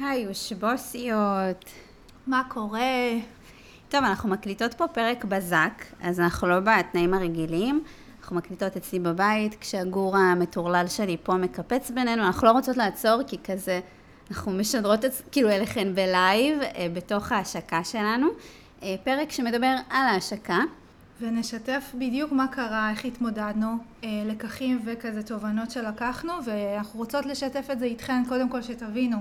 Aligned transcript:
היי, 0.00 0.22
יושבוסיות. 0.22 1.64
מה 2.26 2.42
קורה? 2.48 3.10
טוב, 3.88 4.04
אנחנו 4.04 4.28
מקליטות 4.28 4.74
פה 4.74 4.88
פרק 4.88 5.24
בזק, 5.24 5.84
אז 6.02 6.20
אנחנו 6.20 6.48
לא 6.48 6.60
בתנאים 6.60 7.14
הרגילים. 7.14 7.84
אנחנו 8.20 8.36
מקליטות 8.36 8.76
אצלי 8.76 8.98
בבית, 8.98 9.54
כשהגור 9.60 10.16
המטורלל 10.16 10.84
שלי 10.88 11.16
פה 11.22 11.34
מקפץ 11.34 11.90
בינינו, 11.90 12.22
אנחנו 12.22 12.46
לא 12.46 12.52
רוצות 12.52 12.76
לעצור, 12.76 13.22
כי 13.26 13.36
כזה, 13.44 13.80
אנחנו 14.30 14.52
משדרות 14.52 15.04
את, 15.04 15.12
כאילו 15.32 15.50
אליכן 15.50 15.94
בלייב, 15.94 16.62
אה, 16.62 16.86
בתוך 16.92 17.32
ההשקה 17.32 17.84
שלנו. 17.84 18.26
אה, 18.82 18.94
פרק 19.04 19.30
שמדבר 19.30 19.74
על 19.90 20.06
ההשקה. 20.06 20.58
ונשתף 21.20 21.92
בדיוק 21.94 22.32
מה 22.32 22.48
קרה, 22.48 22.90
איך 22.90 23.04
התמודדנו, 23.04 23.76
אה, 24.04 24.08
לקחים 24.26 24.82
וכזה 24.84 25.22
תובנות 25.22 25.70
שלקחנו, 25.70 26.32
ואנחנו 26.44 26.98
רוצות 27.00 27.26
לשתף 27.26 27.68
את 27.72 27.78
זה 27.78 27.84
איתכן, 27.84 28.22
קודם 28.28 28.48
כל 28.48 28.62
שתבינו 28.62 29.16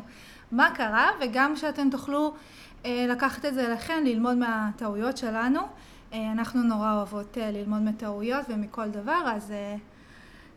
מה 0.51 0.71
קרה, 0.75 1.09
וגם 1.21 1.55
שאתם 1.55 1.89
תוכלו 1.89 2.33
אה, 2.85 3.05
לקחת 3.09 3.45
את 3.45 3.53
זה 3.53 3.67
אליכן, 3.67 4.03
ללמוד 4.05 4.37
מהטעויות 4.37 5.17
שלנו. 5.17 5.59
אה, 6.13 6.31
אנחנו 6.31 6.63
נורא 6.63 6.93
אוהבות 6.93 7.37
ללמוד 7.41 7.81
מטעויות 7.81 8.45
ומכל 8.49 8.87
דבר, 8.87 9.31
אז 9.35 9.53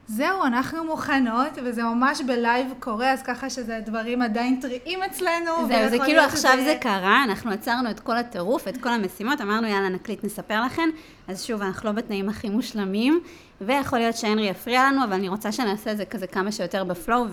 זהו, 0.06 0.44
אנחנו 0.44 0.84
מוכנות, 0.84 1.58
וזה 1.64 1.82
ממש 1.82 2.20
בלייב 2.20 2.74
קורה, 2.80 3.12
אז 3.12 3.22
ככה 3.22 3.50
שזה 3.50 3.80
דברים 3.86 4.22
עדיין 4.22 4.60
טריים 4.60 5.02
אצלנו. 5.02 5.66
זהו, 5.68 5.90
זה 5.90 5.98
כאילו 5.98 6.22
עכשיו 6.22 6.52
זה... 6.56 6.64
זה 6.64 6.76
קרה, 6.80 7.24
אנחנו 7.24 7.50
עצרנו 7.50 7.90
את 7.90 8.00
כל 8.00 8.16
הטירוף, 8.16 8.68
את 8.68 8.76
כל 8.76 8.88
המשימות, 8.88 9.40
אמרנו 9.40 9.66
יאללה 9.66 9.88
נקליט, 9.88 10.24
נספר 10.24 10.64
לכם. 10.64 10.88
אז 11.28 11.44
שוב, 11.44 11.62
אנחנו 11.62 11.88
לא 11.88 11.94
בתנאים 11.94 12.28
הכי 12.28 12.48
מושלמים, 12.48 13.20
ויכול 13.60 13.98
להיות 13.98 14.16
שהנרי 14.16 14.48
יפריע 14.48 14.84
לנו, 14.90 15.04
אבל 15.04 15.12
אני 15.12 15.28
רוצה 15.28 15.52
שנעשה 15.52 15.92
את 15.92 15.96
זה 15.96 16.04
כזה 16.04 16.26
כמה 16.26 16.52
שיותר 16.52 16.84
ב 16.84 16.91
flow, 16.91 17.24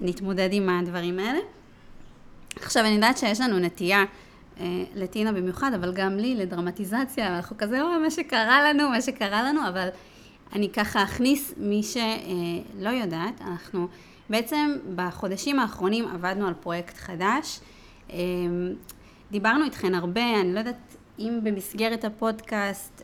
ונתמודד 0.00 0.48
עם 0.52 0.68
הדברים 0.68 1.18
האלה. 1.18 1.38
עכשיו, 2.56 2.84
אני 2.84 2.94
יודעת 2.94 3.18
שיש 3.18 3.40
לנו 3.40 3.58
נטייה, 3.58 4.04
אה, 4.60 4.66
לטינה 4.94 5.32
במיוחד, 5.32 5.70
אבל 5.74 5.92
גם 5.92 6.16
לי, 6.16 6.34
לדרמטיזציה, 6.34 7.36
אנחנו 7.36 7.56
כזה, 7.58 7.82
או, 7.82 7.86
מה 8.02 8.10
שקרה 8.10 8.72
לנו, 8.72 8.88
מה 8.88 9.00
שקרה 9.00 9.42
לנו, 9.42 9.68
אבל... 9.68 9.88
אני 10.54 10.68
ככה 10.68 11.02
אכניס 11.02 11.54
מי 11.56 11.82
שלא 11.82 12.88
יודעת, 12.88 13.40
אנחנו 13.40 13.88
בעצם 14.30 14.76
בחודשים 14.94 15.58
האחרונים 15.58 16.08
עבדנו 16.08 16.46
על 16.46 16.54
פרויקט 16.54 16.96
חדש. 16.96 17.60
אמ, 18.10 18.16
דיברנו 19.30 19.64
איתכן 19.64 19.94
הרבה, 19.94 20.40
אני 20.40 20.54
לא 20.54 20.58
יודעת 20.58 20.96
אם 21.18 21.40
במסגרת 21.42 22.04
הפודקאסט, 22.04 23.02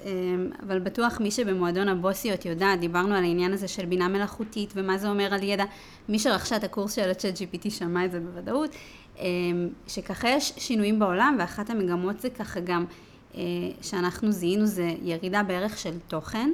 אבל 0.63 0.79
בטוח 0.79 1.21
מי 1.21 1.31
שבמועדון 1.31 1.89
הבוסיות 1.89 2.45
יודעת, 2.45 2.81
דיברנו 2.81 3.15
על 3.15 3.25
העניין 3.25 3.53
הזה 3.53 3.69
של 3.69 3.87
בינה 3.87 4.09
מלאכותית 4.09 4.73
ומה 4.77 4.99
זה 4.99 5.09
אומר 5.09 5.35
על 5.35 5.43
ידע. 5.43 5.65
מי 6.09 6.19
שרכשה 6.19 6.57
את 6.57 6.65
הקורס 6.65 6.93
של 6.93 7.11
הצ'אט 7.11 7.35
GPT 7.35 7.71
שמע 7.71 8.05
את 8.05 8.13
זה 8.13 8.21
בוודאות, 8.21 8.71
שככה 9.87 10.29
יש 10.29 10.53
שינויים 10.57 10.99
בעולם 10.99 11.37
ואחת 11.39 11.71
המגמות 11.71 12.21
זה 12.21 12.31
ככה 12.31 12.61
גם 12.61 12.85
אה, 13.35 13.43
שאנחנו 13.83 14.33
זיהינו 14.33 14.67
זה 14.67 14.95
ירידה 15.03 15.43
בערך 15.43 15.79
של 15.79 15.99
תוכן. 16.09 16.51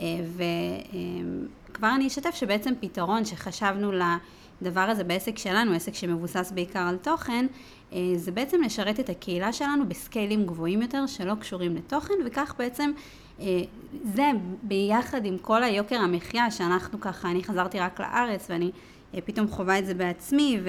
אה, 0.00 0.04
וכבר 0.36 1.94
אני 1.94 2.06
אשתף 2.06 2.34
שבעצם 2.34 2.72
פתרון 2.80 3.24
שחשבנו 3.24 3.92
לדבר 3.92 4.80
הזה 4.80 5.04
בעסק 5.04 5.38
שלנו, 5.38 5.72
עסק 5.72 5.94
שמבוסס 5.94 6.52
בעיקר 6.54 6.80
על 6.80 6.96
תוכן, 6.96 7.46
אה, 7.92 7.98
זה 8.16 8.32
בעצם 8.32 8.62
לשרת 8.62 9.00
את 9.00 9.10
הקהילה 9.10 9.52
שלנו 9.52 9.88
בסקיילים 9.88 10.46
גבוהים 10.46 10.82
יותר 10.82 11.06
שלא 11.06 11.34
קשורים 11.34 11.76
לתוכן, 11.76 12.14
וכך 12.26 12.54
בעצם 12.58 12.90
זה 14.14 14.30
ביחד 14.62 15.24
עם 15.24 15.38
כל 15.38 15.62
היוקר 15.62 15.96
המחיה 15.96 16.50
שאנחנו 16.50 17.00
ככה, 17.00 17.30
אני 17.30 17.44
חזרתי 17.44 17.78
רק 17.78 18.00
לארץ 18.00 18.46
ואני 18.50 18.70
פתאום 19.24 19.48
חווה 19.48 19.78
את 19.78 19.86
זה 19.86 19.94
בעצמי 19.94 20.60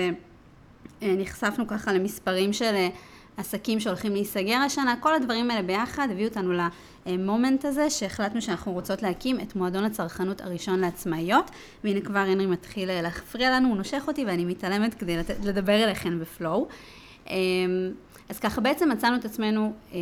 ונחשפנו 1.02 1.68
ככה 1.68 1.94
למספרים 1.94 2.54
של 2.54 2.76
עסקים 3.38 3.80
שהולכים 3.80 4.14
להיסגר 4.14 4.56
השנה, 4.56 4.96
כל 5.00 5.16
הדברים 5.16 5.52
האלה 5.52 5.62
ביחד 5.62 6.08
הביאו 6.12 6.28
אותנו 6.28 6.54
המומנט 7.06 7.66
הזה 7.66 7.90
שהחלטנו 7.90 8.42
שאנחנו 8.42 8.72
רוצות 8.72 9.02
להקים 9.02 9.40
את 9.40 9.56
מועדון 9.56 9.84
הצרכנות 9.84 10.42
הראשון 10.42 10.80
לעצמאיות. 10.80 11.52
והנה 11.84 12.02
כבר 12.02 12.20
הנרי 12.20 12.46
מתחיל 12.46 12.90
אה, 12.90 13.02
להפריע 13.02 13.52
לנו, 13.52 13.68
הוא 13.68 13.78
נושך 13.78 14.04
אותי 14.08 14.26
ואני 14.26 14.46
מתעלמת 14.46 14.94
כדי 14.94 15.18
לדבר 15.44 15.84
אליכן 15.84 16.20
בפלואו. 16.20 16.68
אמ, 17.30 17.36
אז 18.30 18.40
ככה 18.40 18.62
בעצם 18.62 18.90
מצאנו 18.92 19.16
את 19.16 19.26
עצמנו 19.26 19.74
אה, 19.94 20.00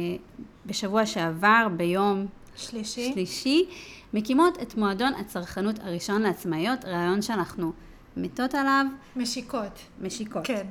בשבוע 0.66 1.06
שעבר 1.06 1.68
ביום 1.78 2.26
שלישי, 2.56 3.12
שלישי 3.14 3.66
מקימות 4.14 4.58
את 4.62 4.76
מועדון 4.76 5.14
הצרכנות 5.14 5.80
הראשון 5.80 6.22
לעצמאיות, 6.22 6.86
רעיון 6.86 7.22
שאנחנו 7.22 7.72
מתות 8.18 8.56
עליו. 8.56 8.86
משיקות. 9.16 9.80
משיקות. 10.02 10.42
כן. 10.46 10.66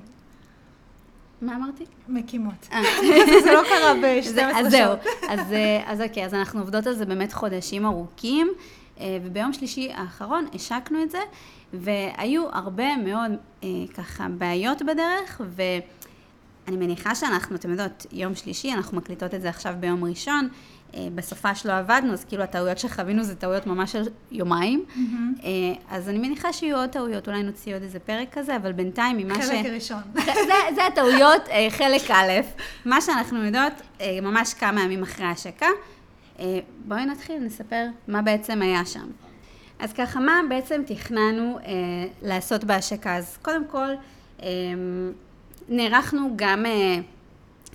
מה 1.40 1.56
אמרתי? 1.56 1.84
מקימות. 2.08 2.68
אה. 2.72 2.82
זה 3.44 3.52
לא 3.52 3.62
קרה 3.62 3.94
ב-12 4.02 4.24
שעות. 4.24 4.56
אז 4.56 4.70
זהו, 4.70 4.92
אז, 5.32 5.52
אה, 5.52 5.82
אז 5.86 6.00
אוקיי, 6.00 6.24
אז 6.24 6.34
אנחנו 6.34 6.60
עובדות 6.60 6.86
על 6.86 6.94
זה 6.94 7.06
באמת 7.06 7.32
חודשים 7.32 7.86
ארוכים, 7.86 8.48
אה, 9.00 9.18
וביום 9.24 9.52
שלישי 9.52 9.90
האחרון 9.94 10.46
השקנו 10.54 11.02
את 11.02 11.10
זה, 11.10 11.18
והיו 11.72 12.48
הרבה 12.52 12.96
מאוד 12.96 13.30
ככה 13.94 14.26
בעיות 14.38 14.82
בדרך, 14.82 15.40
ואני 16.66 16.76
מניחה 16.76 17.14
שאנחנו, 17.14 17.56
אתם 17.56 17.70
יודעות, 17.70 18.06
יום 18.12 18.34
שלישי, 18.34 18.72
אנחנו 18.72 18.96
מקליטות 18.96 19.34
את 19.34 19.42
זה 19.42 19.48
עכשיו 19.48 19.74
ביום 19.80 20.04
ראשון, 20.04 20.48
אה, 20.94 21.08
בסופה 21.14 21.54
שלא 21.54 21.72
עבדנו, 21.72 22.12
אז 22.12 22.24
כאילו 22.24 22.42
הטעויות 22.42 22.78
שחווינו 22.78 23.22
זה 23.22 23.34
טעויות 23.34 23.66
ממש 23.66 23.92
של 23.92 24.02
יומיים. 24.30 24.84
Mm-hmm. 24.88 25.44
אז 25.90 26.08
אני 26.08 26.18
מניחה 26.18 26.52
שיהיו 26.52 26.76
עוד 26.76 26.90
טעויות, 26.90 27.28
אולי 27.28 27.42
נוציא 27.42 27.74
עוד 27.74 27.82
איזה 27.82 27.98
פרק 27.98 28.28
כזה, 28.32 28.56
אבל 28.56 28.72
בינתיים 28.72 29.16
ממה 29.16 29.42
ש... 29.42 29.46
חלק 29.46 29.66
ראשון. 29.66 30.02
זה, 30.24 30.52
זה 30.74 30.86
הטעויות, 30.86 31.42
חלק 31.70 32.10
א', 32.10 32.32
מה 32.84 33.00
שאנחנו 33.00 33.44
יודעות, 33.44 33.72
ממש 34.22 34.54
כמה 34.54 34.82
ימים 34.82 35.02
אחרי 35.02 35.26
ההשקה. 35.26 35.66
בואי 36.84 37.06
נתחיל, 37.06 37.38
נספר 37.38 37.86
מה 38.08 38.22
בעצם 38.22 38.62
היה 38.62 38.86
שם. 38.86 39.06
אז 39.78 39.92
ככה, 39.92 40.20
מה 40.20 40.40
בעצם 40.48 40.82
תכננו 40.86 41.58
אה, 41.58 41.72
לעשות 42.22 42.64
בהשקה? 42.64 43.16
אז 43.16 43.38
קודם 43.42 43.64
כל, 43.64 43.88
אה, 44.42 44.48
נערכנו 45.68 46.30
גם 46.36 46.66
אה, 46.66 46.96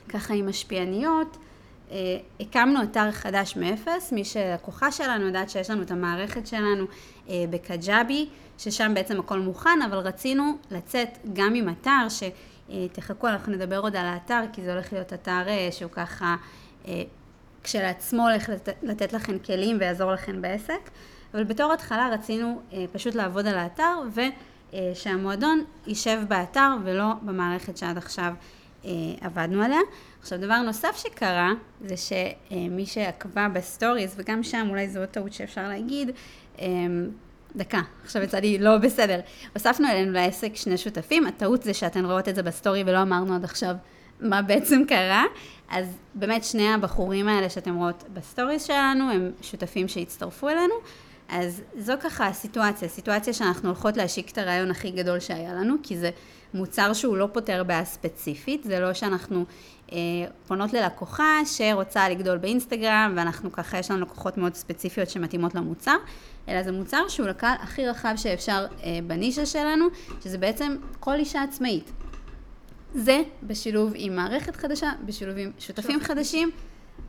ככה 0.10 0.34
עם 0.34 0.50
משפיעניות, 0.50 1.38
אה, 1.92 2.18
הקמנו 2.40 2.84
אתר 2.84 3.12
חדש 3.12 3.58
מאפס, 3.58 4.12
מי 4.12 4.26
שלקוחה 4.26 4.92
שלנו 4.92 5.26
יודעת 5.26 5.50
שיש 5.50 5.70
לנו 5.70 5.82
את 5.82 5.92
המערכת 5.92 6.48
שלנו 6.48 6.86
אה, 7.30 7.44
בקג'אבי, 7.50 8.30
ששם 8.58 8.92
בעצם 8.96 9.20
הכל 9.20 9.40
מוכן, 9.40 9.80
אבל 9.86 9.98
רצינו 9.98 10.58
לצאת 10.72 11.18
גם 11.34 11.56
עם 11.56 11.70
אתר, 11.70 12.08
שתחכו, 12.10 13.28
אנחנו 13.28 13.54
נדבר 13.54 13.80
עוד 13.80 13.96
על 13.96 14.06
האתר, 14.06 14.42
כי 14.54 14.62
זה 14.62 14.74
הולך 14.74 14.94
להיות 14.94 15.14
אתר 15.14 15.44
שהוא 15.72 15.92
ככה 15.92 16.36
כשלעצמו 17.64 18.24
הולך 18.24 18.50
לתת, 18.50 18.76
לתת 18.84 19.14
לכם 19.14 19.40
כלים 19.40 19.78
ויעזור 19.80 20.12
לכם 20.12 20.42
בעסק, 20.42 20.90
אבל 21.34 21.44
בתור 21.44 21.74
התחלה 21.74 22.10
רצינו 22.14 22.62
פשוט 22.92 23.16
לעבוד 23.16 23.48
על 23.48 23.58
האתר 23.58 23.94
ושהמועדון 24.74 25.64
יישב 25.88 26.20
באתר 26.28 26.70
ולא 26.84 27.14
במערכת 27.22 27.78
שעד 27.78 27.98
עכשיו 27.98 28.34
עבדנו 29.22 29.64
עליה. 29.64 29.80
עכשיו, 30.22 30.40
דבר 30.40 30.62
נוסף 30.62 30.98
שקרה, 30.98 31.52
זה 31.86 31.96
שמי 31.98 32.86
שעקבה 32.86 33.48
בסטוריז, 33.54 34.14
וגם 34.18 34.44
שם 34.44 34.68
אולי 34.70 34.90
זו 34.90 35.06
טעות 35.12 35.34
שאפשר 35.34 35.68
להגיד, 35.68 36.12
דקה, 37.56 37.82
עכשיו 38.04 38.22
יצא 38.22 38.40
לי 38.40 38.58
לא 38.58 38.78
בסדר. 38.78 39.20
הוספנו 39.54 39.88
אלינו 39.88 40.12
לעסק 40.12 40.56
שני 40.56 40.78
שותפים, 40.78 41.28
הטעות 41.28 41.64
זה 41.64 41.74
שאתן 41.74 42.06
רואות 42.06 42.30
את 42.30 42.36
זה 42.36 42.44
בסטורי 42.44 42.84
ולא 42.86 43.02
אמרנו 43.02 43.36
עד 43.36 43.44
עכשיו 43.44 43.76
מה 44.20 44.42
בעצם 44.42 44.82
קרה. 44.88 45.24
אז 45.70 45.98
באמת 46.16 46.44
שני 46.44 46.74
הבחורים 46.74 47.28
האלה 47.28 47.50
שאתם 47.50 47.76
רואות 47.76 48.04
בסטוריז 48.14 48.64
שלנו, 48.64 49.12
הם 49.12 49.32
שותפים 49.42 49.88
שהצטרפו 49.88 50.50
אלינו. 50.50 50.74
אז 51.30 51.62
זו 51.80 51.94
ככה 52.02 52.28
הסיטואציה, 52.28 52.90
סיטואציה 52.90 53.34
שאנחנו 53.34 53.70
הולכות 53.70 53.98
להשיק 53.98 54.32
את 54.32 54.38
הרעיון 54.38 54.72
הכי 54.72 54.92
גדול 54.92 55.20
שהיה 55.20 55.54
לנו, 55.54 55.76
כי 55.84 55.98
זה 55.98 56.10
מוצר 56.54 56.94
שהוא 56.94 57.18
לא 57.18 57.28
פותר 57.34 57.64
בעיה 57.64 57.86
ספציפית, 57.86 58.64
זה 58.64 58.80
לא 58.80 58.94
שאנחנו 58.94 59.46
אה, 59.92 59.98
פונות 60.48 60.74
ללקוחה 60.74 61.40
שרוצה 61.46 62.10
לגדול 62.10 62.38
באינסטגרם, 62.38 63.14
ואנחנו 63.16 63.52
ככה, 63.52 63.78
יש 63.78 63.92
לנו 63.92 64.02
לקוחות 64.02 64.38
מאוד 64.38 64.56
ספציפיות 64.56 65.10
שמתאימות 65.10 65.56
למוצר, 65.56 65.96
אלא 66.48 66.64
זה 66.64 66.72
מוצר 66.72 67.08
שהוא 67.08 67.28
לקהל 67.28 67.56
הכי 67.60 67.88
רחב 67.88 68.14
שאפשר 68.16 68.66
אה, 68.84 69.00
בנישה 69.08 69.46
שלנו, 69.46 69.86
שזה 70.24 70.38
בעצם 70.38 70.76
כל 71.00 71.16
אישה 71.16 71.44
עצמאית. 71.44 71.92
זה 72.94 73.22
בשילוב 73.44 73.92
עם 73.96 74.16
מערכת 74.16 74.56
חדשה, 74.56 74.92
בשילוב 75.06 75.38
עם 75.38 75.52
שותפים 75.60 76.00
חדשים. 76.00 76.52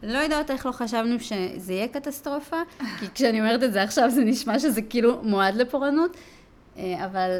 לא 0.02 0.18
יודעת 0.18 0.50
איך 0.50 0.66
לא 0.66 0.72
חשבנו 0.72 1.20
שזה 1.20 1.72
יהיה 1.72 1.88
קטסטרופה, 1.88 2.56
כי 2.98 3.06
כשאני 3.14 3.40
אומרת 3.40 3.62
את 3.62 3.72
זה 3.72 3.82
עכשיו 3.82 4.10
זה 4.10 4.24
נשמע 4.24 4.58
שזה 4.58 4.82
כאילו 4.82 5.20
מועד 5.22 5.54
לפורענות, 5.54 6.16
אה, 6.76 7.06
אבל 7.06 7.38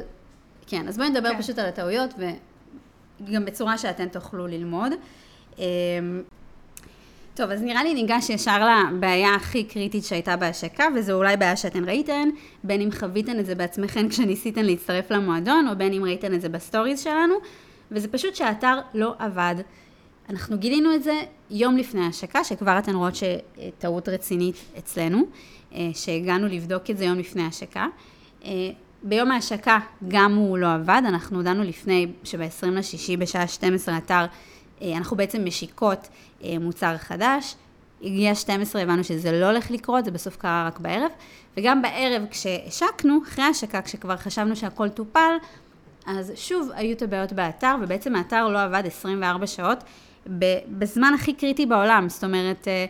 כן, 0.66 0.88
אז 0.88 0.96
בואי 0.96 1.10
נדבר 1.10 1.30
כן. 1.32 1.38
פשוט 1.42 1.58
על 1.58 1.66
הטעויות 1.66 2.14
וגם 3.20 3.44
בצורה 3.44 3.78
שאתן 3.78 4.08
תוכלו 4.08 4.46
ללמוד. 4.46 4.92
אמ, 5.58 5.64
טוב, 7.34 7.50
אז 7.50 7.62
נראה 7.62 7.84
לי 7.84 7.94
ניגש 7.94 8.30
ישר 8.30 8.66
לבעיה 8.66 9.34
הכי 9.34 9.64
קריטית 9.64 10.04
שהייתה 10.04 10.36
בהשקה, 10.36 10.84
וזו 10.94 11.12
אולי 11.12 11.36
בעיה 11.36 11.56
שאתן 11.56 11.84
ראיתן, 11.84 12.28
בין 12.64 12.80
אם 12.80 12.88
חוויתן 12.92 13.38
את 13.38 13.46
זה 13.46 13.54
בעצמכן 13.54 14.08
כשניסיתן 14.08 14.64
להצטרף 14.64 15.10
למועדון, 15.10 15.68
או 15.68 15.76
בין 15.76 15.92
אם 15.92 16.04
ראיתן 16.04 16.34
את 16.34 16.40
זה 16.40 16.48
בסטוריז 16.48 17.00
שלנו, 17.00 17.34
וזה 17.90 18.08
פשוט 18.08 18.34
שהאתר 18.34 18.80
לא 18.94 19.14
עבד. 19.18 19.54
אנחנו 20.30 20.58
גילינו 20.58 20.94
את 20.94 21.02
זה 21.02 21.20
יום 21.50 21.76
לפני 21.76 22.04
ההשקה, 22.04 22.44
שכבר 22.44 22.78
אתן 22.78 22.94
רואות 22.94 23.14
שטעות 23.14 24.08
רצינית 24.08 24.56
אצלנו, 24.78 25.22
אה, 25.74 25.88
שהגענו 25.94 26.46
לבדוק 26.46 26.90
את 26.90 26.98
זה 26.98 27.04
יום 27.04 27.18
לפני 27.18 27.42
ההשקה. 27.42 27.86
אה, 28.44 28.50
ביום 29.02 29.30
ההשקה 29.30 29.78
גם 30.08 30.34
הוא 30.34 30.58
לא 30.58 30.74
עבד, 30.74 31.02
אנחנו 31.08 31.36
הודענו 31.36 31.62
לפני 31.62 32.06
שב-20 32.24 32.66
לשישי 32.66 33.16
בשעה 33.16 33.48
12 33.48 33.98
אתר, 33.98 34.24
אה, 34.82 34.96
אנחנו 34.96 35.16
בעצם 35.16 35.44
משיקות 35.44 36.08
מוצר 36.60 36.96
חדש. 36.96 37.54
הגיע 38.02 38.34
12, 38.34 38.82
הבנו 38.82 39.04
שזה 39.04 39.40
לא 39.40 39.46
הולך 39.46 39.70
לקרות, 39.70 40.04
זה 40.04 40.10
בסוף 40.10 40.36
קרה 40.36 40.66
רק 40.66 40.78
בערב. 40.78 41.10
וגם 41.56 41.82
בערב 41.82 42.22
כשהשקנו, 42.30 43.18
אחרי 43.28 43.44
ההשקה, 43.44 43.82
כשכבר 43.82 44.16
חשבנו 44.16 44.56
שהכל 44.56 44.88
טופל, 44.88 45.32
אז 46.06 46.32
שוב 46.34 46.70
היו 46.74 46.92
את 46.92 47.02
הבעיות 47.02 47.32
באתר, 47.32 47.74
ובעצם 47.82 48.16
האתר 48.16 48.48
לא 48.48 48.62
עבד 48.62 48.82
24 48.86 49.46
שעות, 49.46 49.84
בזמן 50.78 51.12
הכי 51.14 51.32
קריטי 51.32 51.66
בעולם. 51.66 52.08
זאת 52.08 52.24
אומרת, 52.24 52.68
אה, 52.68 52.86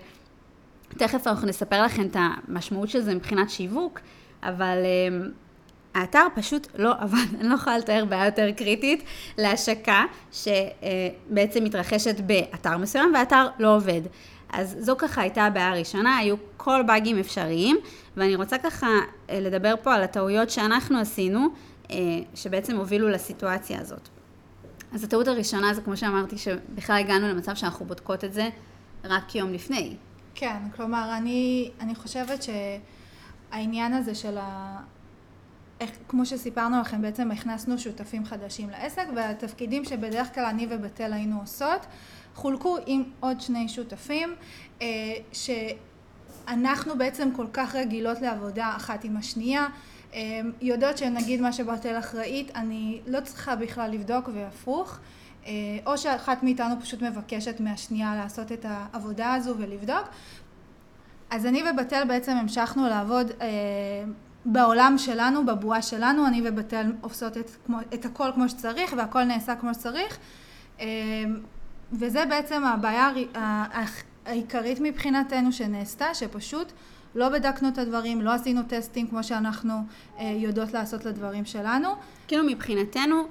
תכף 0.89 1.27
אנחנו 1.27 1.49
נספר 1.49 1.83
לכם 1.83 2.07
את 2.07 2.17
המשמעות 2.19 2.89
של 2.89 3.01
זה 3.01 3.15
מבחינת 3.15 3.51
שיווק, 3.51 4.01
אבל 4.43 4.77
אה, 4.85 5.27
האתר 5.95 6.27
פשוט 6.35 6.67
לא 6.75 6.93
עבד, 7.01 7.35
אני 7.41 7.49
לא 7.49 7.55
יכולה 7.55 7.79
לתאר 7.79 8.05
בעיה 8.05 8.25
יותר 8.25 8.51
קריטית 8.51 9.05
להשקה 9.39 10.05
שבעצם 10.33 11.65
מתרחשת 11.65 12.21
באתר 12.21 12.77
מסוים 12.77 13.15
והאתר 13.15 13.47
לא 13.59 13.77
עובד. 13.77 14.01
אז 14.53 14.77
זו 14.81 14.97
ככה 14.99 15.21
הייתה 15.21 15.43
הבעיה 15.43 15.71
הראשונה, 15.71 16.17
היו 16.17 16.37
כל 16.57 16.83
באגים 16.87 17.19
אפשריים, 17.19 17.77
ואני 18.17 18.37
רוצה 18.37 18.59
ככה 18.59 18.89
אה, 19.31 19.41
לדבר 19.41 19.75
פה 19.83 19.95
על 19.95 20.03
הטעויות 20.03 20.51
שאנחנו 20.51 20.99
עשינו, 20.99 21.49
שבעצם 22.35 22.77
הובילו 22.77 23.09
לסיטואציה 23.09 23.81
הזאת. 23.81 24.09
אז 24.93 25.05
הטעות 25.05 25.29
הראשונה 25.29 25.75
זה 25.75 25.83
כמו 25.83 25.97
שאמרתי, 25.97 26.39
שבכלל 26.39 26.97
הגענו 26.97 27.29
למצב 27.29 27.55
שאנחנו 27.55 27.87
בודקות 27.87 28.25
את 28.25 28.33
זה 28.33 28.49
רק 29.05 29.35
יום 29.35 29.53
לפני. 29.53 29.97
כן, 30.35 30.59
כלומר, 30.77 31.15
אני, 31.17 31.71
אני 31.81 31.95
חושבת 31.95 32.43
שהעניין 32.43 33.93
הזה 33.93 34.15
של 34.15 34.39
ה... 34.39 34.79
איך, 35.81 35.91
כמו 36.09 36.27
שסיפרנו 36.27 36.81
לכם, 36.81 37.03
בעצם 37.03 37.31
הכנסנו 37.31 37.79
שותפים 37.79 38.25
חדשים 38.25 38.71
לעסק, 38.71 39.07
והתפקידים 39.17 39.85
שבדרך 39.85 40.35
כלל 40.35 40.45
אני 40.45 40.67
ובתל 40.71 41.13
היינו 41.13 41.41
עושות, 41.41 41.87
חולקו 42.35 42.77
עם 42.87 43.05
עוד 43.21 43.41
שני 43.41 43.69
שותפים, 43.69 44.35
אה, 44.83 44.87
שאנחנו 45.33 46.99
בעצם 46.99 47.29
כל 47.37 47.47
כך 47.53 47.75
רגילות 47.75 48.21
לעבודה 48.21 48.73
אחת 48.77 49.05
עם 49.05 49.17
השנייה, 49.17 49.67
יודעות 50.61 50.99
שנגיד 50.99 51.41
מה 51.41 51.53
שבתל 51.53 51.99
אחראית, 51.99 52.51
אני 52.57 53.01
לא 53.07 53.21
צריכה 53.21 53.57
בכלל 53.57 53.91
לבדוק 53.91 54.29
והפוך, 54.35 54.99
אה, 55.47 55.53
או 55.87 55.99
שאחת 55.99 56.43
מאיתנו 56.43 56.81
פשוט 56.81 57.03
מבקשת 57.03 57.61
מהשנייה 57.61 58.15
לעשות 58.15 58.53
את 58.53 58.67
העבודה 58.69 59.35
הזו 59.35 59.55
ולבדוק. 59.59 60.09
אז 61.31 61.47
אני 61.47 61.63
ובתל 61.71 62.05
בעצם 62.09 62.33
המשכנו 62.33 62.89
לעבוד 62.89 63.31
אה, 63.41 63.47
בעולם 64.45 64.95
שלנו, 64.99 65.47
בבועה 65.47 65.83
שלנו, 65.83 66.27
אני 66.27 66.43
ובתל 66.45 66.93
עושות 67.01 67.37
את, 67.37 67.51
כמו, 67.67 67.79
את 67.95 68.05
הכל 68.05 68.31
כמו 68.35 68.49
שצריך 68.49 68.95
והכל 68.97 69.25
נעשה 69.25 69.57
כמו 69.57 69.75
שצריך. 69.75 70.19
אה, 70.81 70.87
וזה 71.93 72.25
בעצם 72.29 72.65
הבעיה 72.65 73.11
העיקרית 74.27 74.79
מבחינתנו 74.81 75.53
שנעשתה, 75.53 76.15
שפשוט 76.15 76.73
לא 77.15 77.29
בדקנו 77.29 77.69
את 77.69 77.79
הדברים, 77.79 78.21
לא 78.21 78.31
עשינו 78.31 78.61
טסטים 78.69 79.07
כמו 79.07 79.25
שאנחנו 79.25 79.75
אה, 80.19 80.35
יודעות 80.37 80.73
לעשות 80.73 81.05
לדברים 81.05 81.45
שלנו. 81.45 81.89
כאילו 82.29 82.45
מבחינתנו, 82.45 83.25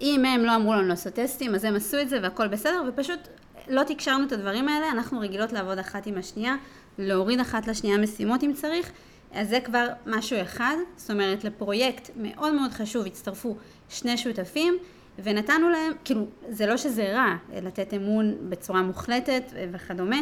אם 0.00 0.24
הם 0.24 0.40
לא 0.40 0.56
אמרו 0.56 0.72
לנו 0.72 0.88
לעשות 0.88 1.12
טסטים, 1.12 1.54
אז 1.54 1.64
הם 1.64 1.76
עשו 1.76 2.00
את 2.00 2.08
זה 2.08 2.18
והכל 2.22 2.48
בסדר, 2.48 2.82
ופשוט 2.88 3.20
לא 3.68 3.82
תקשרנו 3.82 4.26
את 4.26 4.32
הדברים 4.32 4.68
האלה, 4.68 4.90
אנחנו 4.90 5.20
רגילות 5.20 5.52
לעבוד 5.52 5.78
אחת 5.78 6.06
עם 6.06 6.18
השנייה, 6.18 6.56
להוריד 6.98 7.40
אחת 7.40 7.66
לשנייה 7.66 7.98
משימות 7.98 8.42
אם 8.42 8.52
צריך, 8.52 8.92
אז 9.32 9.48
זה 9.48 9.60
כבר 9.60 9.86
משהו 10.06 10.42
אחד, 10.42 10.76
זאת 10.96 11.10
אומרת 11.10 11.44
לפרויקט 11.44 12.10
מאוד 12.16 12.54
מאוד 12.54 12.70
חשוב 12.70 13.06
הצטרפו 13.06 13.56
שני 13.88 14.16
שותפים, 14.16 14.74
ונתנו 15.18 15.68
להם, 15.68 15.92
כאילו, 16.04 16.26
זה 16.48 16.66
לא 16.66 16.76
שזה 16.76 17.12
רע 17.12 17.36
לתת 17.62 17.94
אמון 17.94 18.34
בצורה 18.48 18.82
מוחלטת 18.82 19.42
וכדומה, 19.72 20.16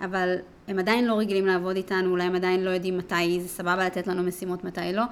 אבל 0.00 0.36
הם 0.68 0.78
עדיין 0.78 1.06
לא 1.06 1.14
רגילים 1.14 1.46
לעבוד 1.46 1.76
איתנו, 1.76 2.10
אולי 2.10 2.24
הם 2.24 2.34
עדיין 2.34 2.64
לא 2.64 2.70
יודעים 2.70 2.98
מתי 2.98 3.40
זה 3.40 3.48
סבבה 3.48 3.86
לתת 3.86 4.06
לנו 4.06 4.22
משימות, 4.22 4.64
מתי 4.64 4.92
לא. 4.92 5.02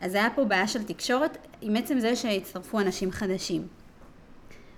אז 0.00 0.14
היה 0.14 0.28
פה 0.34 0.44
בעיה 0.44 0.68
של 0.68 0.82
תקשורת 0.82 1.36
עם 1.60 1.76
עצם 1.76 1.98
זה 1.98 2.16
שהצטרפו 2.16 2.80
אנשים 2.80 3.10
חדשים. 3.10 3.66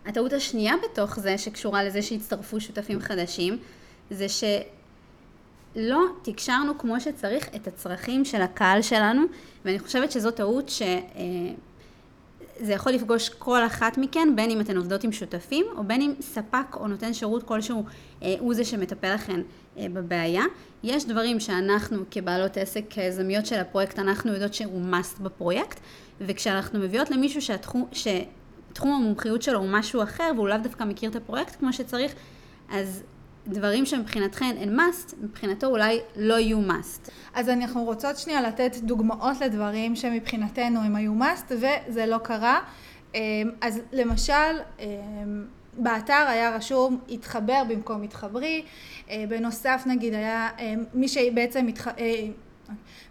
הטעות 0.07 0.33
השנייה 0.33 0.75
בתוך 0.85 1.21
זה, 1.21 1.39
שקשורה 1.39 1.85
לזה 1.85 2.03
שהצטרפו 2.03 2.61
שותפים 2.61 3.01
חדשים, 3.01 3.59
זה 4.11 4.27
שלא 4.29 6.01
תקשרנו 6.23 6.79
כמו 6.79 7.01
שצריך 7.01 7.49
את 7.57 7.67
הצרכים 7.67 8.25
של 8.25 8.43
הקהל 8.43 8.83
שלנו, 8.83 9.23
ואני 9.65 9.79
חושבת 9.79 10.13
שזו 10.13 10.31
טעות 10.31 10.69
ש... 10.69 10.83
זה 12.61 12.73
יכול 12.73 12.93
לפגוש 12.93 13.29
כל 13.29 13.67
אחת 13.67 13.99
מכן, 13.99 14.29
בין 14.37 14.51
אם 14.51 14.61
אתן 14.61 14.77
עובדות 14.77 15.05
עם 15.05 15.13
שותפים, 15.13 15.67
או 15.77 15.85
בין 15.85 16.03
אם 16.03 16.13
ספק 16.21 16.77
או 16.77 16.89
נותן 16.89 17.15
שירות 17.15 17.43
כלשהו 17.43 17.85
אה, 18.23 18.35
הוא 18.39 18.55
זה 18.55 18.65
שמטפל 18.65 19.15
לכן 19.15 19.41
אה, 19.79 19.87
בבעיה. 19.93 20.43
יש 20.83 21.05
דברים 21.05 21.41
שאנחנו 21.41 21.99
כבעלות 22.11 22.57
עסק, 22.57 22.85
כזמיות 22.95 23.47
של 23.47 23.59
הפרויקט, 23.59 23.99
אנחנו 23.99 24.33
יודעות 24.33 24.55
שהוא 24.55 24.83
must 24.93 25.23
בפרויקט, 25.23 25.81
וכשאנחנו 26.21 26.79
מביאות 26.79 27.11
למישהו 27.11 27.43
שהתחום, 27.43 27.89
שתחום 27.93 28.91
המומחיות 28.91 29.43
שלו 29.43 29.59
הוא 29.59 29.69
משהו 29.71 30.03
אחר, 30.03 30.31
והוא 30.37 30.49
לאו 30.49 30.59
דווקא 30.63 30.85
מכיר 30.85 31.11
את 31.11 31.17
הפרויקט 31.17 31.57
כמו 31.59 31.73
שצריך, 31.73 32.13
אז 32.71 33.03
דברים 33.47 33.87
שמבחינתכן 33.87 34.57
הן 34.61 34.79
must, 34.79 35.15
מבחינתו 35.23 35.67
אולי 35.67 35.99
לא 36.17 36.35
יהיו 36.35 36.59
must. 36.69 37.11
אז 37.35 37.49
אנחנו 37.49 37.85
רוצות 37.85 38.17
שנייה 38.17 38.43
לתת 38.43 38.77
דוגמאות 38.77 39.41
לדברים 39.41 39.97
שמבחינתנו 39.97 40.81
הם 40.81 40.97
היו 40.97 41.13
must 41.13 41.53
וזה 41.53 42.07
לא 42.07 42.19
קרה. 42.19 42.61
אמ, 43.15 43.21
אז 43.61 43.81
למשל, 43.93 44.33
אמ, 44.81 44.85
באתר 45.79 46.27
היה 46.29 46.57
רשום 46.57 46.99
התחבר 47.09 47.63
במקום 47.69 48.03
התחברי, 48.03 48.65
אה, 49.11 49.25
בנוסף 49.29 49.83
נגיד 49.87 50.15
היה 50.15 50.49
אמ, 50.59 50.85
מי 50.95 51.09
שבעצם 51.09 51.67
התח... 51.67 51.89
אה, 51.89 52.27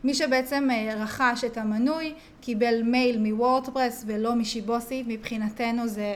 מי 0.04 0.14
שבעצם 0.14 0.68
אה, 0.72 0.94
רכש 1.04 1.44
את 1.44 1.58
המנוי 1.58 2.14
קיבל 2.42 2.82
מייל 2.84 3.18
מוורדפרס 3.18 4.04
ולא 4.08 4.36
משיבוסי, 4.36 5.04
מבחינתנו 5.08 5.88
זה 5.88 6.16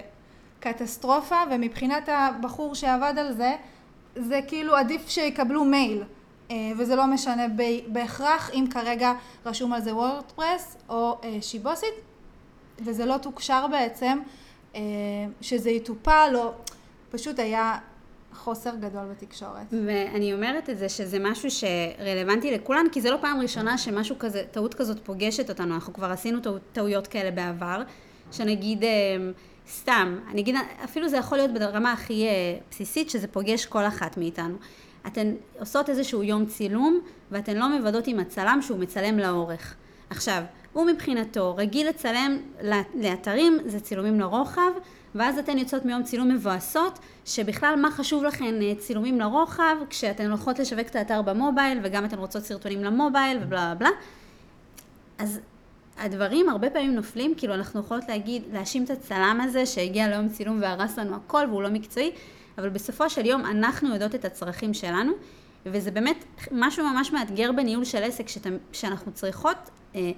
קטסטרופה 0.60 1.36
ומבחינת 1.52 2.10
הבחור 2.10 2.76
שעבד 2.76 3.14
על 3.18 3.34
זה 3.34 3.56
זה 4.16 4.40
כאילו 4.48 4.76
עדיף 4.76 5.10
שיקבלו 5.10 5.66
מייל 5.66 6.04
אה, 6.52 6.72
וזה 6.78 6.96
לא 6.96 7.08
משנה 7.08 7.44
בהכרח 7.88 8.52
אם 8.54 8.66
כרגע 8.70 9.14
רשום 9.46 9.74
על 9.74 9.82
זה 9.82 9.96
וורדפרס 9.96 10.78
או 10.90 11.20
אה, 11.24 11.38
שיבוסית 11.42 11.94
וזה 12.80 13.06
לא 13.06 13.18
תוקשר 13.18 13.68
בעצם 13.72 14.20
אה, 14.76 14.82
שזה 15.42 15.70
יטופל 15.70 16.34
או 16.36 16.52
פשוט 17.12 17.40
היה 17.40 17.78
חוסר 18.34 18.76
גדול 18.76 19.06
בתקשורת. 19.12 19.74
ואני 19.86 20.34
אומרת 20.34 20.70
את 20.70 20.78
זה 20.78 20.90
שזה 20.90 21.18
משהו 21.20 21.50
שרלוונטי 21.52 22.52
לכולן, 22.52 22.86
כי 22.92 23.02
זה 23.02 23.12
לא 23.12 23.18
פעם 23.22 23.42
ראשונה 23.42 23.78
שמשהו 23.78 24.20
כזה, 24.20 24.44
טעות 24.52 24.74
כזאת 24.74 25.06
פוגשת 25.06 25.50
אותנו, 25.50 25.76
אנחנו 25.76 25.94
כבר 25.94 26.12
עשינו 26.12 26.40
טעויות 26.74 27.08
כאלה 27.08 27.32
בעבר, 27.32 27.82
שנגיד 28.32 28.84
סתם, 29.72 30.20
אני 30.32 30.42
אגיד, 30.42 30.56
אפילו 30.84 31.10
זה 31.10 31.18
יכול 31.18 31.38
להיות 31.38 31.52
ברמה 31.54 31.92
הכי 31.92 32.28
אה, 32.28 32.32
בסיסית, 32.72 33.10
שזה 33.10 33.28
פוגש 33.28 33.66
כל 33.66 33.86
אחת 33.86 34.18
מאיתנו. 34.18 34.56
אתן 35.08 35.34
עושות 35.60 35.90
איזשהו 35.90 36.24
יום 36.24 36.46
צילום, 36.46 37.00
ואתן 37.32 37.58
לא 37.58 37.78
מוודאות 37.78 38.08
עם 38.08 38.20
הצלם 38.20 38.60
שהוא 38.62 38.80
מצלם 38.80 39.20
לאורך. 39.20 39.76
עכשיו, 40.10 40.44
הוא 40.74 40.86
מבחינתו 40.86 41.56
רגיל 41.58 41.90
לצלם 41.90 42.38
לאתרים, 42.96 43.58
זה 43.66 43.80
צילומים 43.80 44.20
לרוחב, 44.20 44.72
ואז 45.16 45.38
אתן 45.38 45.58
יוצאות 45.58 45.86
מיום 45.86 46.04
צילום 46.04 46.30
מבואסות, 46.30 47.00
שבכלל 47.26 47.76
מה 47.82 47.92
חשוב 47.92 48.24
לכן 48.24 48.62
אה, 48.62 48.76
צילומים 48.76 49.20
לרוחב, 49.20 49.76
כשאתן 49.90 50.28
הולכות 50.28 50.60
לשווק 50.60 50.88
את 50.88 50.96
האתר 50.96 51.22
במובייל, 51.22 51.80
וגם 51.84 52.06
אתן 52.06 52.18
רוצות 52.18 52.44
סרטונים 52.44 52.84
למובייל, 52.84 53.38
ובלה 53.38 53.46
בלה 53.46 53.76
בלה. 53.76 53.90
אז 55.18 55.40
הדברים 55.98 56.50
הרבה 56.50 56.70
פעמים 56.70 56.96
נופלים, 56.96 57.36
כאילו 57.38 57.54
אנחנו 57.54 57.80
יכולות 57.80 58.04
להגיד, 58.10 58.44
להאשים 58.52 58.84
את 58.84 58.90
הצלם 58.90 59.40
הזה 59.44 59.66
שהגיע 59.66 60.08
ליום 60.08 60.30
צילום 60.30 60.60
והרס 60.62 61.00
לנו 61.00 61.16
הכל 61.16 61.46
והוא 61.50 61.64
לא 61.64 61.70
מקצועי, 61.70 62.12
אבל 62.58 62.70
בסופו 62.70 63.10
של 63.10 63.26
יום 63.26 63.46
אנחנו 63.46 63.94
יודעות 63.94 64.16
את 64.16 64.26
הצרכים 64.26 64.74
שלנו, 64.74 65.12
וזה 65.66 65.92
באמת 65.92 66.26
משהו 66.52 66.86
ממש 66.86 67.12
מאתגר 67.12 67.52
בניהול 67.52 67.86
של 67.86 68.04
עסק, 68.04 68.28
שאת, 68.28 68.48
שאנחנו 68.72 69.12
צריכות 69.12 69.58
אה, 69.96 70.12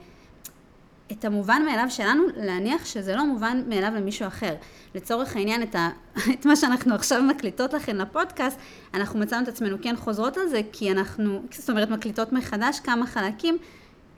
את 1.11 1.25
המובן 1.25 1.61
מאליו 1.65 1.85
שלנו 1.89 2.23
להניח 2.35 2.85
שזה 2.85 3.15
לא 3.15 3.25
מובן 3.25 3.61
מאליו 3.67 3.91
למישהו 3.95 4.27
אחר. 4.27 4.55
לצורך 4.95 5.35
העניין, 5.35 5.63
את, 5.63 5.75
ה, 5.75 5.89
את 6.33 6.45
מה 6.45 6.55
שאנחנו 6.55 6.95
עכשיו 6.95 7.23
מקליטות 7.23 7.73
לכם 7.73 7.95
לפודקאסט, 7.95 8.57
אנחנו 8.93 9.19
מצאנו 9.19 9.43
את 9.43 9.47
עצמנו 9.47 9.77
כן 9.81 9.95
חוזרות 9.95 10.37
על 10.37 10.47
זה, 10.47 10.61
כי 10.71 10.91
אנחנו, 10.91 11.41
זאת 11.51 11.69
אומרת, 11.69 11.89
מקליטות 11.89 12.33
מחדש 12.33 12.79
כמה 12.79 13.07
חלקים. 13.07 13.57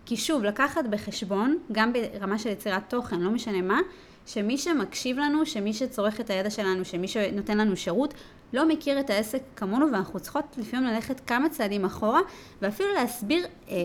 כי 0.07 0.17
שוב, 0.17 0.43
לקחת 0.43 0.85
בחשבון, 0.89 1.57
גם 1.71 1.93
ברמה 1.93 2.39
של 2.39 2.49
יצירת 2.49 2.89
תוכן, 2.89 3.19
לא 3.19 3.31
משנה 3.31 3.61
מה, 3.61 3.79
שמי 4.25 4.57
שמקשיב 4.57 5.17
לנו, 5.17 5.45
שמי 5.45 5.73
שצורך 5.73 6.19
את 6.19 6.29
הידע 6.29 6.49
שלנו, 6.49 6.85
שמי 6.85 7.07
שנותן 7.07 7.57
לנו 7.57 7.77
שירות, 7.77 8.13
לא 8.53 8.67
מכיר 8.67 8.99
את 8.99 9.09
העסק 9.09 9.41
כמונו, 9.55 9.85
ואנחנו 9.91 10.19
צריכות 10.19 10.55
לפעמים 10.57 10.87
ללכת 10.87 11.21
כמה 11.27 11.49
צעדים 11.49 11.85
אחורה, 11.85 12.19
ואפילו 12.61 12.93
להסביר, 12.93 13.45
אה, 13.69 13.83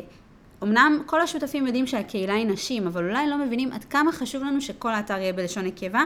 אמנם 0.63 1.03
כל 1.07 1.21
השותפים 1.21 1.67
יודעים 1.67 1.87
שהקהילה 1.87 2.35
היא 2.35 2.47
נשים, 2.47 2.87
אבל 2.87 3.05
אולי 3.05 3.29
לא 3.29 3.39
מבינים 3.39 3.73
עד 3.73 3.85
כמה 3.85 4.13
חשוב 4.13 4.43
לנו 4.43 4.61
שכל 4.61 4.91
האתר 4.95 5.19
יהיה 5.19 5.33
בלשון 5.33 5.65
נקבה, 5.65 6.03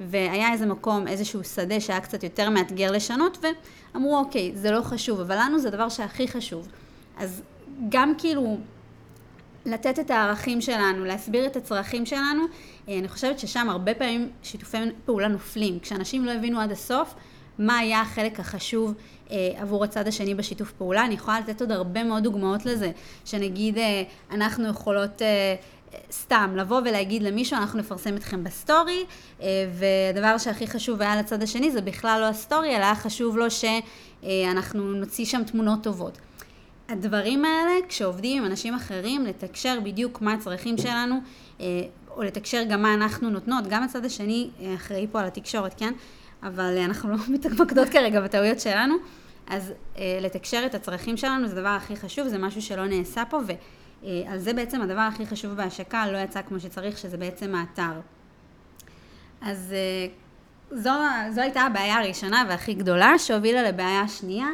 והיה 0.00 0.52
איזה 0.52 0.66
מקום, 0.66 1.08
איזשהו 1.08 1.44
שדה 1.44 1.80
שהיה 1.80 2.00
קצת 2.00 2.22
יותר 2.22 2.50
מאתגר 2.50 2.92
לשנות, 2.92 3.44
ואמרו, 3.94 4.18
אוקיי, 4.18 4.52
זה 4.54 4.70
לא 4.70 4.82
חשוב, 4.82 5.20
אבל 5.20 5.36
לנו 5.36 5.58
זה 5.58 5.68
הדבר 5.68 5.88
שהכי 5.88 6.28
חשוב. 6.28 6.68
אז 7.16 7.42
גם 7.88 8.12
כאילו... 8.18 8.58
לתת 9.66 9.98
את 9.98 10.10
הערכים 10.10 10.60
שלנו, 10.60 11.04
להסביר 11.04 11.46
את 11.46 11.56
הצרכים 11.56 12.06
שלנו, 12.06 12.42
אה, 12.88 12.98
אני 12.98 13.08
חושבת 13.08 13.38
ששם 13.38 13.70
הרבה 13.70 13.94
פעמים 13.94 14.30
שיתופי 14.42 14.78
פעולה 15.04 15.28
נופלים. 15.28 15.78
כשאנשים 15.78 16.24
לא 16.24 16.32
הבינו 16.32 16.60
עד 16.60 16.72
הסוף 16.72 17.14
מה 17.58 17.78
היה 17.78 18.00
החלק 18.00 18.40
החשוב 18.40 18.94
אה, 19.30 19.36
עבור 19.56 19.84
הצד 19.84 20.08
השני 20.08 20.34
בשיתוף 20.34 20.72
פעולה, 20.72 21.04
אני 21.04 21.14
יכולה 21.14 21.40
לתת 21.40 21.60
עוד 21.60 21.72
הרבה 21.72 22.04
מאוד 22.04 22.22
דוגמאות 22.22 22.66
לזה, 22.66 22.90
שנגיד 23.24 23.78
אה, 23.78 24.02
אנחנו 24.30 24.68
יכולות... 24.68 25.22
סתם, 26.12 26.52
לבוא 26.56 26.80
ולהגיד 26.84 27.22
למישהו, 27.22 27.56
אנחנו 27.56 27.78
נפרסם 27.78 28.16
אתכם 28.16 28.44
בסטורי, 28.44 29.04
והדבר 29.72 30.38
שהכי 30.38 30.66
חשוב 30.66 31.02
היה 31.02 31.16
לצד 31.16 31.42
השני 31.42 31.70
זה 31.70 31.80
בכלל 31.80 32.20
לא 32.20 32.26
הסטורי, 32.26 32.76
אלא 32.76 32.84
היה 32.84 32.94
חשוב 32.94 33.36
לו 33.36 33.46
שאנחנו 33.50 34.92
נוציא 34.92 35.24
שם 35.24 35.44
תמונות 35.44 35.82
טובות. 35.82 36.18
הדברים 36.90 37.44
האלה, 37.44 37.72
כשעובדים 37.88 38.42
עם 38.42 38.50
אנשים 38.50 38.74
אחרים, 38.74 39.26
לתקשר 39.26 39.78
בדיוק 39.84 40.20
מה 40.20 40.32
הצרכים 40.32 40.78
שלנו, 40.78 41.20
אה, 41.60 41.66
או 42.08 42.22
לתקשר 42.22 42.62
גם 42.68 42.82
מה 42.82 42.94
אנחנו 42.94 43.30
נותנות, 43.30 43.66
גם 43.66 43.82
הצד 43.82 44.04
השני 44.04 44.50
אה, 44.60 44.74
אחראי 44.74 45.06
פה 45.12 45.20
על 45.20 45.26
התקשורת, 45.26 45.74
כן? 45.78 45.92
אבל 46.42 46.76
אה, 46.76 46.84
אנחנו 46.84 47.10
לא 47.10 47.16
מתמקדות 47.34 47.88
כרגע 47.88 48.20
בטעויות 48.20 48.60
שלנו, 48.60 48.94
אז 49.46 49.72
לתקשר 50.20 50.62
את 50.66 50.74
הצרכים 50.74 51.16
שלנו 51.16 51.48
זה 51.48 51.56
הדבר 51.56 51.68
הכי 51.68 51.96
חשוב, 51.96 52.28
זה 52.28 52.38
משהו 52.38 52.62
שלא 52.62 52.86
נעשה 52.86 53.22
פה, 53.30 53.40
ועל 53.46 54.38
זה 54.38 54.52
בעצם 54.52 54.82
הדבר 54.82 55.00
הכי 55.00 55.26
חשוב 55.26 55.52
בהשקה 55.52 56.12
לא 56.12 56.18
יצא 56.18 56.42
כמו 56.42 56.60
שצריך, 56.60 56.98
שזה 56.98 57.16
בעצם 57.16 57.54
האתר. 57.54 58.00
אז 59.40 59.74
זו, 60.70 60.90
זו 61.30 61.40
הייתה 61.40 61.60
הבעיה 61.60 61.98
הראשונה 61.98 62.44
והכי 62.48 62.74
גדולה, 62.74 63.18
שהובילה 63.18 63.62
לבעיה 63.62 64.00
השנייה. 64.00 64.46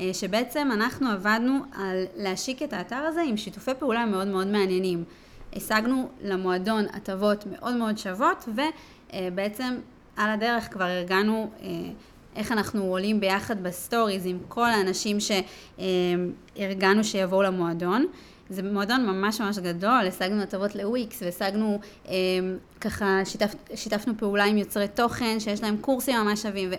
אה, 0.00 0.14
שבעצם 0.14 0.68
אנחנו 0.72 1.10
עבדנו 1.10 1.58
על 1.72 2.04
להשיק 2.16 2.62
את 2.62 2.72
האתר 2.72 2.96
הזה 2.96 3.22
עם 3.26 3.36
שיתופי 3.36 3.70
פעולה 3.78 4.06
מאוד 4.06 4.28
מאוד 4.28 4.46
מעניינים. 4.46 5.04
השגנו 5.56 6.08
למועדון 6.22 6.84
הטבות 6.92 7.44
מאוד 7.46 7.76
מאוד 7.76 7.98
שוות, 7.98 8.48
ובעצם 9.14 9.74
על 10.16 10.30
הדרך 10.30 10.72
כבר 10.72 10.86
ארגנו 10.86 11.50
אה, 11.62 11.68
איך 12.36 12.52
אנחנו 12.52 12.84
עולים 12.84 13.20
ביחד 13.20 13.62
בסטוריז 13.62 14.26
עם 14.26 14.38
כל 14.48 14.66
האנשים 14.66 15.18
שארגנו 15.20 17.04
שיבואו 17.04 17.42
למועדון. 17.42 18.06
זה 18.50 18.62
מועדון 18.62 19.06
ממש 19.06 19.40
ממש 19.40 19.58
גדול, 19.58 20.06
השגנו 20.08 20.42
הטבות 20.42 20.74
לוויקס 20.74 21.22
והשגנו, 21.22 21.80
אה, 22.08 22.14
ככה 22.80 23.20
שיתפ, 23.24 23.54
שיתפנו 23.74 24.12
פעולה 24.16 24.44
עם 24.44 24.56
יוצרי 24.56 24.88
תוכן 24.88 25.40
שיש 25.40 25.62
להם 25.62 25.76
קורסים 25.80 26.16
ממש 26.16 26.42
שווים. 26.42 26.70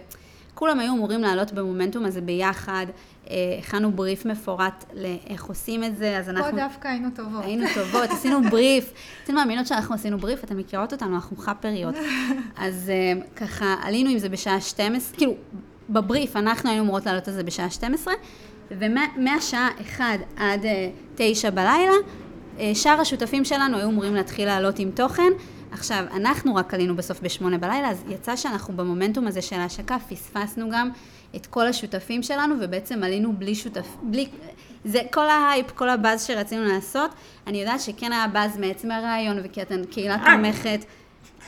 וכולם 0.54 0.80
היו 0.80 0.94
אמורים 0.94 1.22
לעלות 1.22 1.52
במומנטום 1.52 2.06
הזה 2.06 2.22
ביחד, 2.22 2.86
אה, 3.30 3.36
הכנו 3.60 3.92
בריף 3.92 4.26
מפורט 4.26 4.86
לאיך 4.94 5.44
עושים 5.44 5.84
את 5.84 5.98
זה, 5.98 6.18
אז 6.18 6.30
אנחנו... 6.30 6.52
פה 6.52 6.58
דווקא 6.58 6.88
היינו 6.88 7.10
טובות. 7.16 7.44
היינו 7.44 7.66
טובות, 7.74 8.10
עשינו 8.10 8.42
בריף. 8.50 8.94
אתן 9.24 9.36
מאמינות 9.36 9.68
שאנחנו 9.68 9.96
עשינו 9.96 10.18
בריף? 10.18 10.44
אתן 10.44 10.58
מכירות 10.58 10.94
אותנו, 10.94 11.16
אנחנו 11.16 11.38
חאפריות. 11.38 11.96
אז 12.58 12.90
אה, 12.90 13.22
ככה, 13.36 13.76
עלינו 13.84 14.10
עם 14.10 14.18
זה 14.18 14.30
בשעה 14.30 14.62
12, 14.62 15.18
כאילו, 15.18 15.36
בבריף 15.90 16.36
אנחנו 16.36 16.70
היינו 16.70 16.84
אמורות 16.84 17.06
לעלות 17.06 17.28
על 17.28 17.34
זה 17.34 17.44
בשעה 17.44 17.70
12, 17.70 18.14
ומהשעה 18.72 19.70
1 19.82 20.06
עד 20.38 20.66
9 21.16 21.48
אה, 21.48 21.52
בלילה, 21.52 21.94
שאר 22.74 23.00
השותפים 23.02 23.46
שלנו 23.46 23.78
היו 23.78 23.90
אמורים 23.90 24.16
להתחיל 24.16 24.46
לעלות 24.46 24.80
עם 24.80 24.92
תוכן. 24.92 25.32
עכשיו, 25.72 26.06
אנחנו 26.14 26.56
רק 26.56 26.74
עלינו 26.74 26.96
בסוף 26.96 27.20
בשמונה 27.20 27.58
בלילה, 27.58 27.90
אז 27.90 28.04
יצא 28.10 28.36
שאנחנו 28.36 28.78
במומנטום 28.78 29.28
הזה 29.28 29.42
של 29.42 29.56
ההשקה 29.56 29.98
פספסנו 30.10 30.70
גם 30.72 30.90
את 31.36 31.46
כל 31.46 31.68
השותפים 31.68 32.24
שלנו, 32.24 32.56
ובעצם 32.62 33.04
עלינו 33.04 33.34
בלי 33.34 33.56
שותף, 33.56 33.88
בלי, 34.04 34.30
זה 34.86 35.00
כל 35.12 35.30
ההייפ, 35.30 35.72
כל 35.72 35.90
הבאז 35.90 36.26
שרצינו 36.26 36.64
לעשות. 36.64 37.12
אני 37.48 37.62
יודעת 37.62 37.82
שכן 37.82 38.12
היה 38.12 38.28
באז 38.28 38.58
מעצם 38.58 38.92
הרעיון, 38.92 39.38
וכי 39.44 39.62
אתן 39.62 39.86
קהילה 39.86 40.18
תומכת. 40.26 40.86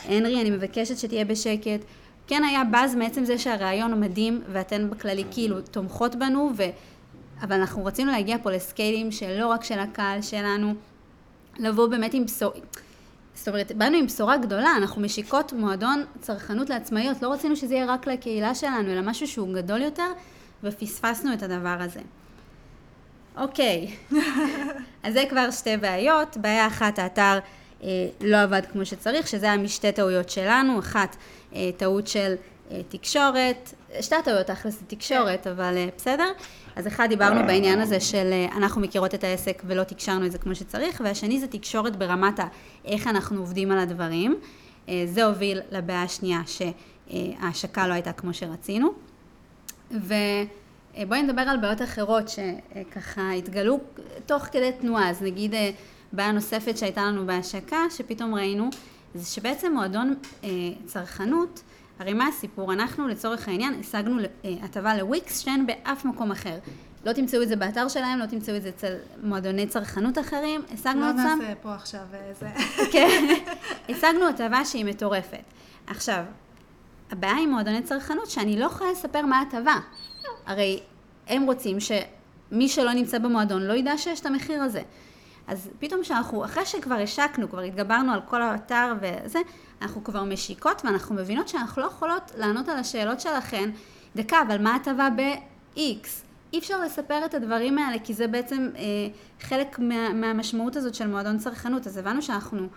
הנרי, 0.06 0.42
אני 0.42 0.50
מבקשת 0.50 0.98
שתהיה 0.98 1.26
בשקט. 1.26 1.86
כן 2.28 2.44
היה 2.44 2.64
באז 2.64 2.96
מעצם 2.96 3.26
זה 3.26 3.38
שהרעיון 3.38 4.00
מדהים, 4.00 4.42
ואתן 4.52 4.90
בכללי 4.90 5.24
כאילו 5.32 5.62
תומכות 5.62 6.16
בנו, 6.16 6.52
ו... 6.58 6.64
אבל 7.42 7.56
אנחנו 7.56 7.86
רצינו 7.86 8.12
להגיע 8.12 8.38
פה 8.44 8.52
לסקיילים 8.52 9.12
שלא 9.12 9.48
רק 9.48 9.64
של 9.64 9.80
הקהל 9.80 10.22
שלנו, 10.22 10.74
לבוא 11.60 11.88
באמת 11.88 12.14
עם 12.14 12.26
בשור... 12.26 12.52
זאת 13.36 13.48
אומרת, 13.48 13.72
באנו 13.72 13.98
עם 13.98 14.06
בשורה 14.06 14.38
גדולה, 14.38 14.72
אנחנו 14.78 15.02
משיקות 15.02 15.54
מועדון 15.54 16.04
צרכנות 16.22 16.70
לעצמאיות, 16.70 17.22
לא 17.22 17.34
רצינו 17.34 17.56
שזה 17.56 17.74
יהיה 17.74 17.86
רק 17.86 18.08
לקהילה 18.08 18.56
שלנו, 18.56 18.92
אלא 18.92 19.02
משהו 19.02 19.28
שהוא 19.28 19.54
גדול 19.54 19.82
יותר, 19.82 20.12
ופספסנו 20.64 21.34
את 21.34 21.44
הדבר 21.44 21.78
הזה. 21.80 22.00
אוקיי, 23.38 23.96
אז 25.04 25.14
זה 25.14 25.24
כבר 25.30 25.52
שתי 25.52 25.78
בעיות. 25.78 26.38
בעיה 26.38 26.68
אחת, 26.68 27.00
האתר 27.00 27.40
אה, 27.84 27.88
לא 28.22 28.42
עבד 28.42 28.62
כמו 28.72 28.86
שצריך, 28.86 29.28
שזה 29.28 29.46
היה 29.46 29.58
משתי 29.58 29.92
טעויות 29.92 30.30
שלנו. 30.30 30.80
אחת, 30.80 31.16
אה, 31.56 31.70
טעות 31.78 32.08
של 32.08 32.36
אה, 32.72 32.82
תקשורת, 32.90 33.74
שתי 34.02 34.16
הטעויות 34.16 34.48
תכלס 34.48 34.80
זה 34.80 34.86
תקשורת, 34.88 35.44
כן. 35.44 35.50
אבל 35.50 35.78
אה, 35.78 35.88
בסדר. 35.98 36.32
אז 36.76 36.88
אחד, 36.88 37.08
דיברנו 37.10 37.48
בעניין 37.48 37.80
הזה 37.80 38.00
של 38.00 38.30
אה, 38.32 38.58
אנחנו 38.58 38.82
מכירות 38.82 39.16
את 39.16 39.24
העסק 39.24 39.64
ולא 39.66 39.84
תקשרנו 39.84 40.26
את 40.26 40.32
זה 40.32 40.38
כמו 40.38 40.56
שצריך, 40.56 41.02
והשני 41.06 41.40
זה 41.40 41.48
תקשורת 41.48 41.96
ברמת 41.96 42.40
איך 42.86 43.08
אנחנו 43.08 43.40
עובדים 43.40 43.72
על 43.72 43.80
הדברים. 43.80 44.36
אה, 44.90 45.04
זה 45.06 45.26
הוביל 45.26 45.62
לבעיה 45.72 46.04
השנייה 46.04 46.42
שההשקה 46.46 47.88
לא 47.88 47.94
הייתה 47.94 48.12
כמו 48.12 48.34
שרצינו. 48.34 48.94
ובואי 49.92 51.22
נדבר 51.24 51.42
על 51.42 51.58
בעיות 51.58 51.82
אחרות 51.82 52.30
שככה 52.30 53.32
התגלו 53.32 53.80
תוך 54.26 54.44
כדי 54.44 54.72
תנועה. 54.82 55.10
אז 55.10 55.22
נגיד 55.22 55.54
בעיה 56.12 56.32
נוספת 56.32 56.78
שהייתה 56.78 57.02
לנו 57.02 57.26
בהשקה, 57.28 57.78
שפתאום 57.98 58.36
ראינו, 58.36 58.70
זה 59.16 59.26
שבעצם 59.26 59.74
מועדון 59.74 60.16
צרכנות, 60.86 61.64
הרי 62.00 62.14
מה 62.14 62.28
הסיפור? 62.28 62.74
אנחנו 62.74 63.08
לצורך 63.08 63.48
העניין 63.48 63.80
השגנו 63.80 64.20
אה, 64.20 64.54
הטבה 64.62 64.98
לוויקס 64.98 65.40
שאין 65.40 65.66
באף 65.66 66.06
מקום 66.06 66.32
אחר. 66.32 66.58
לא 67.06 67.14
תמצאו 67.14 67.42
את 67.42 67.48
זה 67.48 67.56
באתר 67.56 67.88
שלהם, 67.88 68.20
לא 68.20 68.26
תמצאו 68.26 68.56
את 68.56 68.62
זה 68.62 68.70
אצל 68.70 68.94
מועדוני 69.24 69.68
צרכנות 69.68 70.18
אחרים, 70.18 70.62
השגנו 70.74 71.02
זה. 71.18 71.24
לא 71.24 71.36
נעשה 71.36 71.56
פה 71.62 71.74
עכשיו 71.74 72.02
איזה... 72.14 72.46
אה, 72.46 72.86
כן, 72.94 73.36
השגנו 73.90 74.28
הטבה 74.28 74.66
שהיא 74.66 74.86
מטורפת. 74.86 75.44
עכשיו, 75.88 76.24
הבעיה 77.12 77.38
עם 77.38 77.50
מועדוני 77.50 77.82
צרכנות 77.82 78.30
שאני 78.30 78.60
לא 78.60 78.66
יכולה 78.66 78.92
לספר 78.92 79.22
מה 79.22 79.40
ההטבה. 79.40 79.76
הרי 80.46 80.80
הם 81.28 81.44
רוצים 81.44 81.78
שמי 81.80 82.70
שלא 82.70 82.94
נמצא 82.94 83.18
במועדון 83.18 83.62
לא 83.62 83.74
ידע 83.74 83.98
שיש 83.98 84.20
את 84.20 84.26
המחיר 84.26 84.62
הזה. 84.62 84.82
אז 85.48 85.70
פתאום 85.80 86.04
שאנחנו, 86.04 86.46
אחרי 86.46 86.66
שכבר 86.66 86.96
השקנו, 86.96 87.50
כבר 87.50 87.62
התגברנו 87.62 88.14
על 88.14 88.22
כל 88.26 88.42
האתר 88.42 88.94
וזה, 89.02 89.40
אנחנו 89.82 90.04
כבר 90.04 90.24
משיקות 90.24 90.82
ואנחנו 90.86 91.16
מבינות 91.16 91.48
שאנחנו 91.48 91.82
לא 91.82 91.88
יכולות 91.88 92.32
לענות 92.38 92.70
על 92.70 92.78
השאלות 92.78 93.20
שלכן, 93.20 93.70
דקה, 94.16 94.38
אבל 94.48 94.62
מה 94.62 94.74
ההטבה 94.74 95.10
ב-X? 95.16 96.08
אי 96.54 96.60
אפשר 96.60 96.82
לספר 96.82 97.26
את 97.26 97.34
הדברים 97.34 97.78
האלה, 97.78 98.00
כי 98.00 98.14
זה 98.14 98.28
בעצם 98.28 98.70
אה, 98.76 98.82
חלק 99.42 99.80
מה, 99.80 100.14
מהמשמעות 100.14 100.76
הזאת 100.76 100.96
של 100.96 101.08
מועדון 101.08 101.38
צרכנות. 101.38 101.88
אז 101.88 101.98
הבנו 101.98 102.22
שאנחנו, 102.22 102.68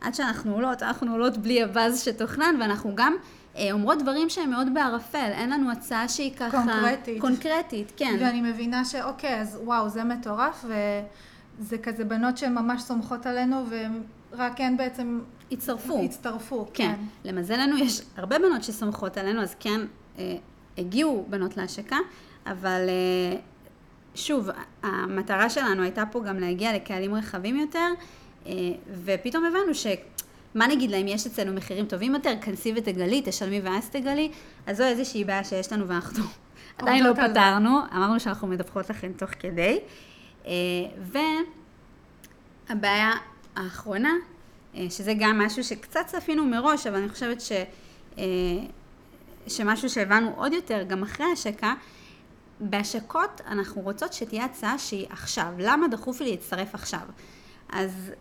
עד 0.00 0.14
שאנחנו 0.14 0.54
עולות, 0.54 0.82
אנחנו 0.82 1.12
עולות 1.12 1.36
בלי 1.36 1.62
הבאז 1.62 2.04
שתוכנן, 2.04 2.56
ואנחנו 2.60 2.92
גם 2.94 3.16
אה, 3.56 3.72
אומרות 3.72 4.02
דברים 4.02 4.28
שהם 4.28 4.50
מאוד 4.50 4.74
בערפל. 4.74 5.30
אין 5.32 5.50
לנו 5.50 5.70
הצעה 5.70 6.08
שהיא 6.08 6.36
ככה... 6.36 6.62
קונקרטית. 6.62 7.20
קונקרטית, 7.20 7.92
כן. 7.96 8.16
ואני 8.20 8.40
מבינה 8.40 8.84
שאוקיי, 8.84 9.40
אז 9.40 9.58
וואו, 9.64 9.88
זה 9.88 10.04
מטורף, 10.04 10.64
וזה 11.58 11.78
כזה 11.78 12.04
בנות 12.04 12.38
שהן 12.38 12.54
ממש 12.54 12.82
סומכות 12.82 13.26
עלינו, 13.26 13.64
ורק 14.32 14.60
הן 14.60 14.76
בעצם 14.76 15.20
הצטרפו. 15.52 16.02
הצטרפו, 16.04 16.66
כן. 16.74 16.94
כן. 17.22 17.28
למזלנו 17.30 17.78
יש 17.78 18.02
הרבה 18.16 18.38
בנות 18.38 18.62
שסומכות 18.62 19.16
עלינו, 19.16 19.42
אז 19.42 19.54
כן, 19.60 19.80
אה, 20.18 20.36
הגיעו 20.78 21.26
בנות 21.28 21.56
להשקה, 21.56 21.96
אבל 22.46 22.80
אה, 22.88 23.38
שוב, 24.14 24.48
המטרה 24.82 25.50
שלנו 25.50 25.82
הייתה 25.82 26.04
פה 26.12 26.20
גם 26.20 26.38
להגיע 26.38 26.76
לקהלים 26.76 27.14
רחבים 27.14 27.56
יותר, 27.56 27.88
אה, 28.46 28.52
ופתאום 29.04 29.44
הבנו 29.44 29.74
ש... 29.74 29.86
מה 30.54 30.66
נגיד 30.66 30.90
להם, 30.90 31.08
יש 31.08 31.26
אצלנו 31.26 31.52
מחירים 31.52 31.86
טובים 31.86 32.14
יותר, 32.14 32.32
כנסי 32.40 32.72
ותגלי, 32.76 33.22
תשלמי 33.24 33.60
ואז 33.60 33.90
תגלי, 33.90 34.30
אז 34.66 34.76
זו 34.76 34.84
איזושהי 34.84 35.24
בעיה 35.24 35.44
שיש 35.44 35.72
לנו 35.72 35.88
ואנחנו 35.88 36.24
עדיין 36.78 37.04
לא 37.04 37.12
פתרנו, 37.12 37.78
אמרנו 37.96 38.20
שאנחנו 38.20 38.48
מדווחות 38.48 38.90
לכם 38.90 39.12
תוך 39.16 39.30
כדי. 39.38 39.78
אה, 40.46 40.52
והבעיה 42.68 43.12
האחרונה 43.56 44.12
אה, 44.74 44.86
שזה 44.90 45.12
גם 45.18 45.38
משהו 45.38 45.64
שקצת 45.64 46.00
צפינו 46.06 46.44
מראש, 46.44 46.86
אבל 46.86 46.96
אני 46.96 47.08
חושבת 47.08 47.40
ש, 47.40 47.52
אה, 48.18 48.24
שמשהו 49.46 49.90
שהבנו 49.90 50.32
עוד 50.36 50.52
יותר, 50.52 50.82
גם 50.82 51.02
אחרי 51.02 51.26
ההשקה, 51.26 51.74
בהשקות 52.60 53.40
אנחנו 53.46 53.82
רוצות 53.82 54.12
שתהיה 54.12 54.44
הצעה 54.44 54.78
שהיא 54.78 55.06
עכשיו. 55.10 55.52
למה 55.58 55.88
דחוף 55.88 56.20
לי 56.20 56.30
להצטרף 56.30 56.74
עכשיו? 56.74 57.00
אז 57.68 58.12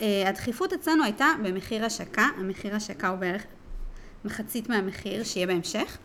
הדחיפות 0.00 0.72
אצלנו 0.72 1.04
הייתה 1.04 1.26
במחיר 1.42 1.84
השקה, 1.84 2.28
המחיר 2.38 2.76
השקה 2.76 3.08
הוא 3.08 3.18
בערך 3.18 3.42
מחצית 4.24 4.68
מהמחיר 4.68 5.24
שיהיה 5.24 5.46
בהמשך. 5.46 5.98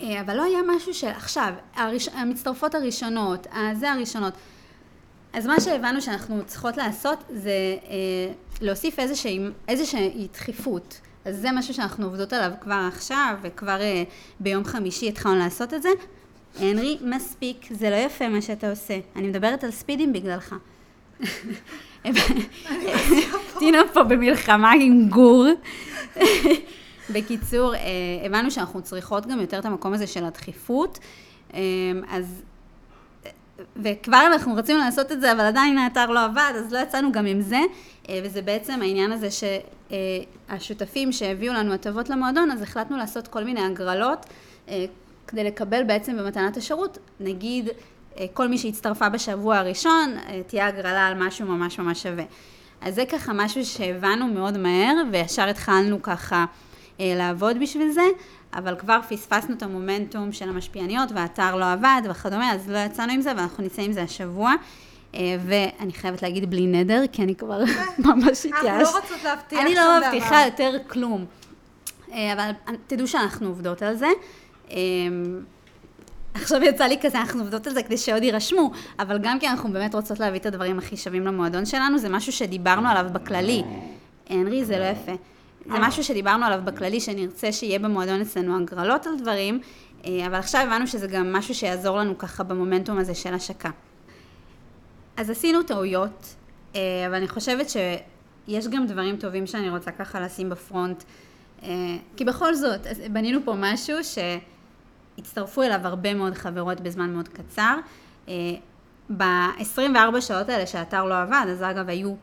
אבל 0.00 0.36
לא 0.36 0.42
היה 0.42 0.58
משהו 0.76 0.94
של 0.94 1.08
עכשיו, 1.08 1.52
הראש... 1.74 2.08
המצטרפות 2.08 2.74
הראשונות, 2.74 3.46
זה 3.74 3.92
הראשונות. 3.92 4.34
אז 5.32 5.46
מה 5.46 5.60
שהבנו 5.60 6.02
שאנחנו 6.02 6.42
צריכות 6.46 6.76
לעשות 6.76 7.24
זה 7.30 7.50
אה, 7.88 8.32
להוסיף 8.60 8.98
איזושהי, 8.98 9.40
איזושהי 9.68 10.28
דחיפות. 10.32 11.00
אז 11.24 11.36
זה 11.36 11.52
משהו 11.52 11.74
שאנחנו 11.74 12.06
עובדות 12.06 12.32
עליו 12.32 12.50
כבר 12.60 12.88
עכשיו, 12.88 13.34
וכבר 13.42 13.80
אה, 13.80 14.02
ביום 14.40 14.64
חמישי 14.64 15.08
התחלנו 15.08 15.38
לעשות 15.38 15.74
את 15.74 15.82
זה. 15.82 15.88
הנרי, 16.58 16.98
מספיק, 17.00 17.66
זה 17.70 17.90
לא 17.90 17.96
יפה 17.96 18.28
מה 18.28 18.42
שאתה 18.42 18.70
עושה. 18.70 18.98
אני 19.16 19.28
מדברת 19.28 19.64
על 19.64 19.70
ספידים 19.70 20.12
בגללך. 20.12 20.54
טינה 23.58 23.78
פה 23.92 24.02
במלחמה 24.02 24.72
עם 24.72 25.08
גור. 25.08 25.46
בקיצור, 27.10 27.74
אה, 27.74 27.80
הבנו 28.24 28.50
שאנחנו 28.50 28.82
צריכות 28.82 29.26
גם 29.26 29.40
יותר 29.40 29.58
את 29.58 29.64
המקום 29.64 29.92
הזה 29.92 30.06
של 30.06 30.24
הדחיפות. 30.24 30.98
אה, 31.54 31.60
אז 32.10 32.42
וכבר 33.76 34.22
אנחנו 34.26 34.54
רצינו 34.54 34.78
לעשות 34.78 35.12
את 35.12 35.20
זה, 35.20 35.32
אבל 35.32 35.40
עדיין 35.40 35.78
האתר 35.78 36.06
לא 36.06 36.24
עבד, 36.24 36.52
אז 36.56 36.72
לא 36.72 36.78
יצאנו 36.78 37.12
גם 37.12 37.26
עם 37.26 37.40
זה, 37.40 37.60
אה, 38.08 38.20
וזה 38.24 38.42
בעצם 38.42 38.82
העניין 38.82 39.12
הזה 39.12 39.28
שהשותפים 40.50 41.12
שהביאו 41.12 41.54
לנו 41.54 41.72
הטבות 41.72 42.08
למועדון, 42.08 42.50
אז 42.50 42.62
החלטנו 42.62 42.96
לעשות 42.96 43.28
כל 43.28 43.44
מיני 43.44 43.64
הגרלות 43.64 44.26
אה, 44.68 44.84
כדי 45.26 45.44
לקבל 45.44 45.84
בעצם 45.84 46.16
במתנת 46.16 46.56
השירות, 46.56 46.98
נגיד 47.20 47.68
אה, 48.18 48.26
כל 48.32 48.48
מי 48.48 48.58
שהצטרפה 48.58 49.08
בשבוע 49.08 49.56
הראשון, 49.56 50.16
תהיה 50.46 50.66
הגרלה 50.66 51.06
על 51.06 51.14
משהו 51.26 51.46
ממש 51.46 51.78
ממש 51.78 52.02
שווה. 52.02 52.24
אז 52.80 52.94
זה 52.94 53.04
ככה 53.06 53.32
משהו 53.32 53.64
שהבנו 53.64 54.26
מאוד 54.26 54.58
מהר, 54.58 54.94
וישר 55.12 55.48
התחלנו 55.48 56.02
ככה 56.02 56.44
לעבוד 57.00 57.56
בשביל 57.60 57.90
זה. 57.90 58.02
אבל 58.54 58.76
כבר 58.76 59.00
פספסנו 59.08 59.54
את 59.54 59.62
המומנטום 59.62 60.32
של 60.32 60.48
המשפיעניות 60.48 61.12
והאתר 61.14 61.56
לא 61.56 61.72
עבד 61.72 62.02
וכדומה, 62.10 62.52
אז 62.52 62.70
לא 62.70 62.78
יצאנו 62.78 63.12
עם 63.12 63.20
זה 63.20 63.32
ואנחנו 63.36 63.64
נצא 63.64 63.82
עם 63.82 63.92
זה 63.92 64.02
השבוע. 64.02 64.54
אה, 65.14 65.36
ואני 65.46 65.92
חייבת 65.92 66.22
להגיד 66.22 66.50
בלי 66.50 66.66
נדר, 66.66 67.02
כי 67.12 67.22
אני 67.22 67.34
כבר 67.34 67.62
ממש 68.06 68.46
התייאשת. 68.46 68.66
אנחנו 68.66 68.82
לא 68.82 68.96
רוצות 68.96 69.24
להבטיח 69.24 69.60
שום 69.60 69.72
דבר. 69.72 69.96
אני 69.96 70.02
לא 70.02 70.08
מבטיחה 70.08 70.44
יותר 70.44 70.76
כלום. 70.88 71.24
אה, 72.12 72.32
אבל 72.32 72.50
תדעו 72.86 73.06
שאנחנו 73.06 73.48
עובדות 73.48 73.82
על 73.82 73.96
זה. 73.96 74.08
אה, 74.70 74.76
עכשיו 76.34 76.62
יצא 76.62 76.84
לי 76.84 76.98
כזה, 77.02 77.18
אנחנו 77.18 77.40
עובדות 77.40 77.66
על 77.66 77.74
זה 77.74 77.82
כדי 77.82 77.96
שעוד 77.96 78.22
יירשמו, 78.22 78.70
אבל 78.98 79.18
גם 79.18 79.38
כי 79.38 79.48
אנחנו 79.48 79.72
באמת 79.72 79.94
רוצות 79.94 80.20
להביא 80.20 80.40
את 80.40 80.46
הדברים 80.46 80.78
הכי 80.78 80.96
שווים 80.96 81.26
למועדון 81.26 81.66
שלנו, 81.66 81.98
זה 81.98 82.08
משהו 82.08 82.32
שדיברנו 82.32 82.88
עליו 82.88 83.06
בכללי. 83.12 83.62
הנרי, 84.28 84.64
זה 84.64 84.78
לא 84.78 84.84
יפה. 84.84 85.12
זה 85.72 85.78
משהו 85.80 86.04
שדיברנו 86.04 86.44
עליו 86.44 86.60
בכללי, 86.64 87.00
שנרצה 87.00 87.52
שיהיה 87.52 87.78
במועדון 87.78 88.20
אצלנו 88.20 88.56
הגרלות 88.56 89.06
על 89.06 89.12
דברים, 89.18 89.60
אה, 90.04 90.26
אבל 90.26 90.34
עכשיו 90.34 90.60
הבנו 90.60 90.86
שזה 90.86 91.06
גם 91.06 91.32
משהו 91.32 91.54
שיעזור 91.54 91.98
לנו 91.98 92.18
ככה 92.18 92.44
במומנטום 92.44 92.98
הזה 92.98 93.14
של 93.14 93.34
השקה. 93.34 93.70
אז 95.16 95.30
עשינו 95.30 95.62
טעויות, 95.62 96.34
אה, 96.74 96.80
אבל 97.06 97.14
אני 97.14 97.28
חושבת 97.28 97.66
שיש 97.68 98.68
גם 98.68 98.86
דברים 98.86 99.16
טובים 99.16 99.46
שאני 99.46 99.70
רוצה 99.70 99.90
ככה 99.90 100.20
לשים 100.20 100.50
בפרונט, 100.50 101.04
אה, 101.62 101.68
כי 102.16 102.24
בכל 102.24 102.54
זאת, 102.54 102.80
בנינו 103.10 103.40
פה 103.44 103.54
משהו 103.58 103.96
שהצטרפו 105.18 105.62
אליו 105.62 105.80
הרבה 105.82 106.14
מאוד 106.14 106.34
חברות 106.34 106.80
בזמן 106.80 107.12
מאוד 107.14 107.28
קצר. 107.28 107.76
ב-24 109.16 110.20
שעות 110.20 110.48
האלה 110.48 110.66
שהאתר 110.66 111.04
לא 111.04 111.22
עבד, 111.22 111.46
אז 111.50 111.62
אגב 111.62 111.88
היו 111.88 112.14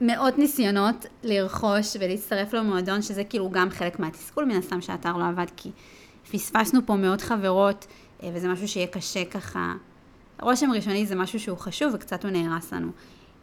מאות 0.00 0.38
ניסיונות 0.38 1.06
לרכוש 1.22 1.96
ולהצטרף 2.00 2.52
למועדון, 2.52 3.02
שזה 3.02 3.24
כאילו 3.24 3.50
גם 3.50 3.70
חלק 3.70 3.98
מהתסכול 4.00 4.44
מן 4.44 4.56
הסתם 4.56 4.80
שהאתר 4.80 5.16
לא 5.16 5.28
עבד, 5.28 5.46
כי 5.56 5.70
פספסנו 6.32 6.80
פה 6.86 6.96
מאות 6.96 7.20
חברות, 7.20 7.86
אה, 8.22 8.30
וזה 8.34 8.48
משהו 8.48 8.68
שיהיה 8.68 8.86
קשה 8.86 9.24
ככה. 9.24 9.74
רושם 10.40 10.72
ראשוני 10.72 11.06
זה 11.06 11.14
משהו 11.14 11.40
שהוא 11.40 11.58
חשוב 11.58 11.94
וקצת 11.94 12.24
הוא 12.24 12.32
נהרס 12.32 12.72
לנו. 12.72 12.90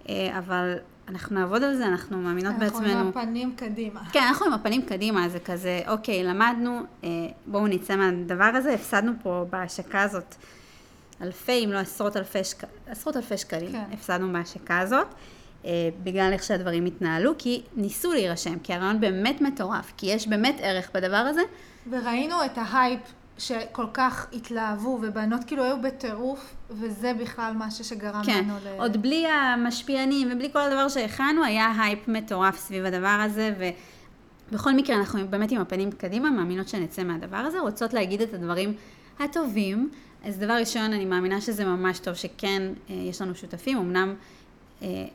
אה, 0.09 0.37
אבל 0.37 0.75
אנחנו 1.07 1.39
נעבוד 1.39 1.63
על 1.63 1.75
זה, 1.75 1.85
אנחנו 1.85 2.17
מאמינות 2.17 2.53
אנחנו 2.53 2.65
בעצמנו. 2.65 2.91
אנחנו 2.91 3.01
עם 3.01 3.07
הפנים 3.07 3.53
קדימה. 3.55 4.01
כן, 4.11 4.23
אנחנו 4.27 4.45
עם 4.45 4.53
הפנים 4.53 4.81
קדימה, 4.81 5.29
זה 5.29 5.39
כזה, 5.39 5.81
אוקיי, 5.87 6.23
למדנו, 6.23 6.79
אה, 7.03 7.09
בואו 7.45 7.67
נצא 7.67 7.95
מהדבר 7.95 8.43
הזה, 8.43 8.73
הפסדנו 8.73 9.11
פה 9.23 9.45
בהשקה 9.49 10.01
הזאת 10.01 10.35
אלפי, 11.21 11.65
אם 11.65 11.71
לא 11.71 11.77
עשרות 11.77 12.17
אלפי, 12.17 12.43
שק... 12.43 12.63
עשרות 12.87 13.17
אלפי 13.17 13.37
שקלים, 13.37 13.71
כן. 13.71 13.83
הפסדנו 13.93 14.33
בהשקה 14.33 14.79
הזאת. 14.79 15.07
אה, 15.65 15.89
בגלל 16.04 16.30
איך 16.34 16.43
שהדברים 16.43 16.86
התנהלו, 16.86 17.32
כי 17.38 17.62
ניסו 17.76 18.13
להירשם, 18.13 18.60
כי 18.60 18.73
הרעיון 18.73 19.02
באמת 19.02 19.41
מטורף, 19.41 19.93
כי 19.97 20.06
יש 20.06 20.28
באמת 20.28 20.56
ערך 20.60 20.91
בדבר 20.93 21.17
הזה. 21.17 21.41
וראינו 21.89 22.45
את 22.45 22.52
ההייפ 22.56 22.99
שכל 23.38 23.86
כך 23.93 24.28
התלהבו, 24.34 24.99
ובנות 25.02 25.43
כאילו 25.43 25.63
היו 25.63 25.82
בטירוף, 25.82 26.56
וזה 26.69 27.13
בכלל 27.13 27.54
משהו 27.56 27.84
שגרם 27.84 28.23
כן, 28.26 28.43
לנו 28.43 28.58
ל... 28.58 28.63
כן, 28.63 28.76
עוד 28.80 29.02
בלי 29.02 29.28
המשפיענים 29.28 30.30
ובלי 30.32 30.49
כל 30.52 30.62
הדבר 30.62 30.89
שהכנו, 30.89 31.43
היה 31.43 31.71
הייפ 31.80 32.08
מטורף 32.08 32.58
סביב 32.58 32.86
הדבר 32.86 33.19
הזה, 33.26 33.54
ובכל 34.52 34.73
מקרה 34.73 34.95
אנחנו 34.95 35.28
באמת 35.28 35.52
עם 35.52 35.62
הפנים 35.62 35.91
קדימה, 35.91 36.32
מאמינות 36.32 36.67
שנצא 36.67 37.04
מהדבר 37.04 37.38
הזה, 37.38 37.60
רוצות 37.60 37.93
להגיד 37.93 38.21
את 38.21 38.34
הדברים 38.34 38.73
הטובים. 39.19 39.89
אז 40.26 40.39
דבר 40.39 40.54
ראשון, 40.54 40.93
אני 40.93 41.06
מאמינה 41.06 41.41
שזה 41.41 41.65
ממש 41.65 41.99
טוב 41.99 42.13
שכן 42.13 42.62
אה, 42.89 42.95
יש 42.95 43.21
לנו 43.21 43.36
שותפים, 43.36 43.78
אמנם 43.78 44.15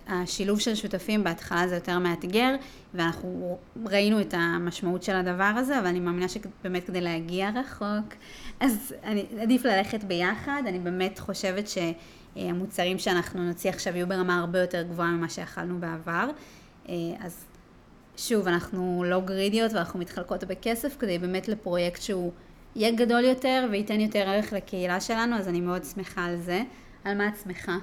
השילוב 0.08 0.60
של 0.60 0.74
שותפים 0.74 1.24
בהתחלה 1.24 1.68
זה 1.68 1.74
יותר 1.74 1.98
מאתגר, 1.98 2.54
ואנחנו 2.94 3.58
ראינו 3.86 4.20
את 4.20 4.34
המשמעות 4.36 5.02
של 5.02 5.16
הדבר 5.16 5.52
הזה, 5.56 5.78
אבל 5.78 5.86
אני 5.86 6.00
מאמינה 6.00 6.28
שבאמת 6.28 6.86
כדי 6.86 7.00
להגיע 7.00 7.50
רחוק, 7.54 8.14
אז 8.60 8.94
אני, 9.04 9.26
עדיף 9.40 9.64
ללכת 9.64 10.04
ביחד. 10.04 10.62
אני 10.66 10.78
באמת 10.78 11.18
חושבת 11.18 11.64
שהמוצרים 11.68 12.98
שאנחנו 12.98 13.44
נוציא 13.44 13.70
עכשיו 13.70 13.96
יהיו 13.96 14.08
ברמה 14.08 14.38
הרבה 14.38 14.58
יותר 14.58 14.82
גבוהה 14.82 15.10
ממה 15.10 15.28
שיכלנו 15.28 15.80
בעבר. 15.80 16.30
אה, 16.88 16.94
אז 17.20 17.44
שוב, 18.16 18.48
אנחנו 18.48 19.04
לא 19.06 19.20
גרידיות 19.20 19.72
ואנחנו 19.72 19.98
מתחלקות 19.98 20.44
בכסף 20.44 20.96
כדי 20.98 21.18
באמת 21.18 21.48
לפרויקט 21.48 22.02
שהוא 22.02 22.32
יהיה 22.76 22.92
גדול 22.92 23.24
יותר 23.24 23.66
וייתן 23.70 24.00
יותר 24.00 24.18
ערך 24.28 24.52
לקהילה 24.52 25.00
שלנו, 25.00 25.36
אז 25.36 25.48
אני 25.48 25.60
מאוד 25.60 25.84
שמחה 25.84 26.24
על 26.24 26.36
זה. 26.36 26.62
על 27.04 27.16
מה 27.16 27.28
את 27.28 27.32
שמחה? 27.44 27.76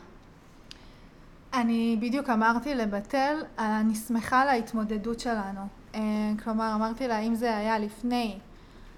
אני 1.55 1.97
בדיוק 1.99 2.29
אמרתי 2.29 2.75
לבתל, 2.75 3.37
אני 3.59 3.95
שמחה 3.95 4.41
על 4.41 4.47
ההתמודדות 4.47 5.19
שלנו. 5.19 5.61
אה, 5.95 5.99
כלומר, 6.43 6.71
אמרתי 6.75 7.07
לה, 7.07 7.19
אם 7.19 7.35
זה 7.35 7.57
היה 7.57 7.79
לפני 7.79 8.37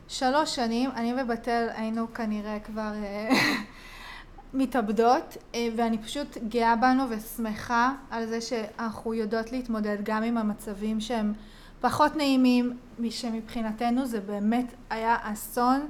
שלוש 0.07 0.55
שנים, 0.55 0.89
אני 0.95 1.13
ובתל 1.21 1.67
היינו 1.75 2.13
כנראה 2.13 2.59
כבר 2.59 2.91
אה, 3.03 3.29
מתאבדות, 4.53 5.37
אה, 5.55 5.67
ואני 5.75 5.97
פשוט 5.97 6.37
גאה 6.49 6.75
בנו 6.75 7.03
ושמחה 7.09 7.93
על 8.11 8.25
זה 8.25 8.41
שאנחנו 8.41 9.13
יודעות 9.13 9.51
להתמודד 9.51 9.97
גם 10.03 10.23
עם 10.23 10.37
המצבים 10.37 11.01
שהם 11.01 11.33
פחות 11.81 12.15
נעימים, 12.15 12.77
שמבחינתנו 13.09 14.05
זה 14.05 14.21
באמת 14.21 14.73
היה 14.89 15.15
אסון 15.21 15.87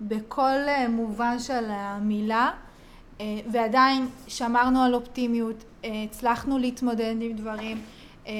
בכל 0.00 0.56
מובן 0.88 1.38
של 1.38 1.64
המילה. 1.68 2.50
ועדיין 3.52 4.08
שמרנו 4.26 4.82
על 4.82 4.94
אופטימיות, 4.94 5.64
הצלחנו 6.04 6.58
להתמודד 6.58 7.14
עם 7.20 7.32
דברים, 7.32 7.80
אה, 8.26 8.32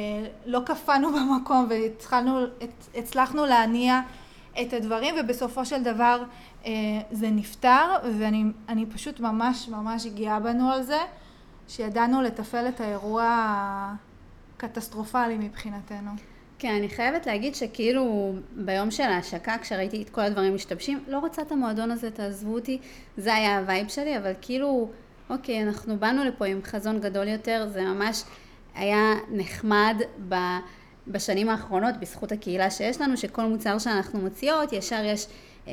לא 0.47 0.61
קפאנו 0.67 1.09
במקום 1.17 1.69
והצלחנו 2.95 3.47
להניע 3.47 4.01
את 4.61 4.73
הדברים 4.73 5.15
ובסופו 5.21 5.65
של 5.65 5.83
דבר 5.83 6.23
אה, 6.67 6.71
זה 7.11 7.31
נפתר 7.31 7.87
ואני 8.19 8.87
פשוט 8.95 9.21
ממש 9.21 9.69
ממש 9.69 10.07
גאה 10.07 10.41
בנו 10.41 10.71
על 10.71 10.83
זה 10.83 10.99
שידענו 11.69 12.23
לתפעל 12.23 12.69
את 12.69 12.81
האירוע 12.81 13.25
הקטסטרופלי 14.57 15.39
מבחינתנו. 15.39 16.11
כן, 16.59 16.75
אני 16.75 16.89
חייבת 16.89 17.27
להגיד 17.27 17.55
שכאילו 17.55 18.33
ביום 18.53 18.91
של 18.91 19.03
ההשקה, 19.03 19.59
כשראיתי 19.59 20.03
את 20.03 20.11
כל 20.11 20.21
הדברים 20.21 20.55
משתבשים, 20.55 21.05
לא 21.09 21.19
רוצה 21.19 21.43
את 21.43 21.53
המועדון 21.53 21.91
הזה, 21.91 22.11
תעזבו 22.11 22.55
אותי, 22.55 22.79
זה 23.17 23.35
היה 23.35 23.59
ה 23.59 23.65
vibe 23.65 23.89
שלי, 23.89 24.19
אבל 24.19 24.33
כאילו 24.41 24.91
אוקיי, 25.31 25.63
אנחנו 25.63 25.99
באנו 25.99 26.25
לפה 26.25 26.47
עם 26.47 26.61
חזון 26.65 27.01
גדול 27.01 27.29
יותר, 27.29 27.69
זה 27.73 27.83
ממש 27.83 28.25
היה 28.75 29.15
נחמד 29.31 29.97
ב... 30.29 30.35
בשנים 31.09 31.49
האחרונות, 31.49 31.95
בזכות 32.01 32.33
הקהילה 32.33 32.71
שיש 32.71 33.01
לנו, 33.01 33.17
שכל 33.17 33.43
מוצר 33.43 33.79
שאנחנו 33.79 34.21
מוציאות, 34.21 34.73
ישר 34.73 35.05
יש 35.05 35.27
אה, 35.69 35.73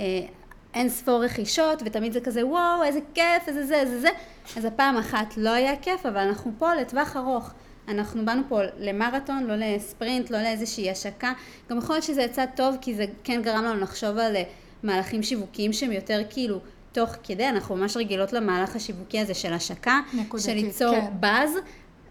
אין 0.73 0.89
ספור 0.89 1.23
רכישות, 1.23 1.81
ותמיד 1.85 2.13
זה 2.13 2.21
כזה, 2.21 2.47
וואו, 2.47 2.83
איזה 2.83 2.99
כיף, 3.13 3.47
איזה 3.47 3.65
זה, 3.65 3.75
איזה 3.75 3.99
זה. 3.99 4.09
אז 4.57 4.65
הפעם 4.65 4.97
אחת 4.97 5.37
לא 5.37 5.49
היה 5.49 5.75
כיף, 5.81 6.05
אבל 6.05 6.17
אנחנו 6.17 6.51
פה 6.57 6.75
לטווח 6.75 7.15
ארוך. 7.15 7.51
אנחנו 7.87 8.25
באנו 8.25 8.41
פה 8.47 8.59
למרתון, 8.79 9.43
לא 9.43 9.55
לספרינט, 9.55 10.29
לא 10.29 10.41
לאיזושהי 10.41 10.89
השקה. 10.89 11.33
גם 11.69 11.77
יכול 11.77 11.95
להיות 11.95 12.03
שזה 12.03 12.21
יצא 12.21 12.45
טוב, 12.55 12.75
כי 12.81 12.95
זה 12.95 13.05
כן 13.23 13.41
גרם 13.41 13.63
לנו 13.63 13.81
לחשוב 13.81 14.17
על 14.17 14.35
אה, 14.35 14.43
מהלכים 14.83 15.23
שיווקיים 15.23 15.73
שהם 15.73 15.91
יותר 15.91 16.21
כאילו 16.29 16.59
תוך 16.95 17.09
כדי, 17.23 17.49
אנחנו 17.49 17.75
ממש 17.75 17.97
רגילות 17.97 18.33
למהלך 18.33 18.75
השיווקי 18.75 19.19
הזה 19.19 19.33
של 19.33 19.53
השקה, 19.53 19.99
נקודתית, 20.13 20.49
של 20.49 20.53
ליצור 20.53 20.95
כן. 20.95 21.05
באז, 21.19 21.51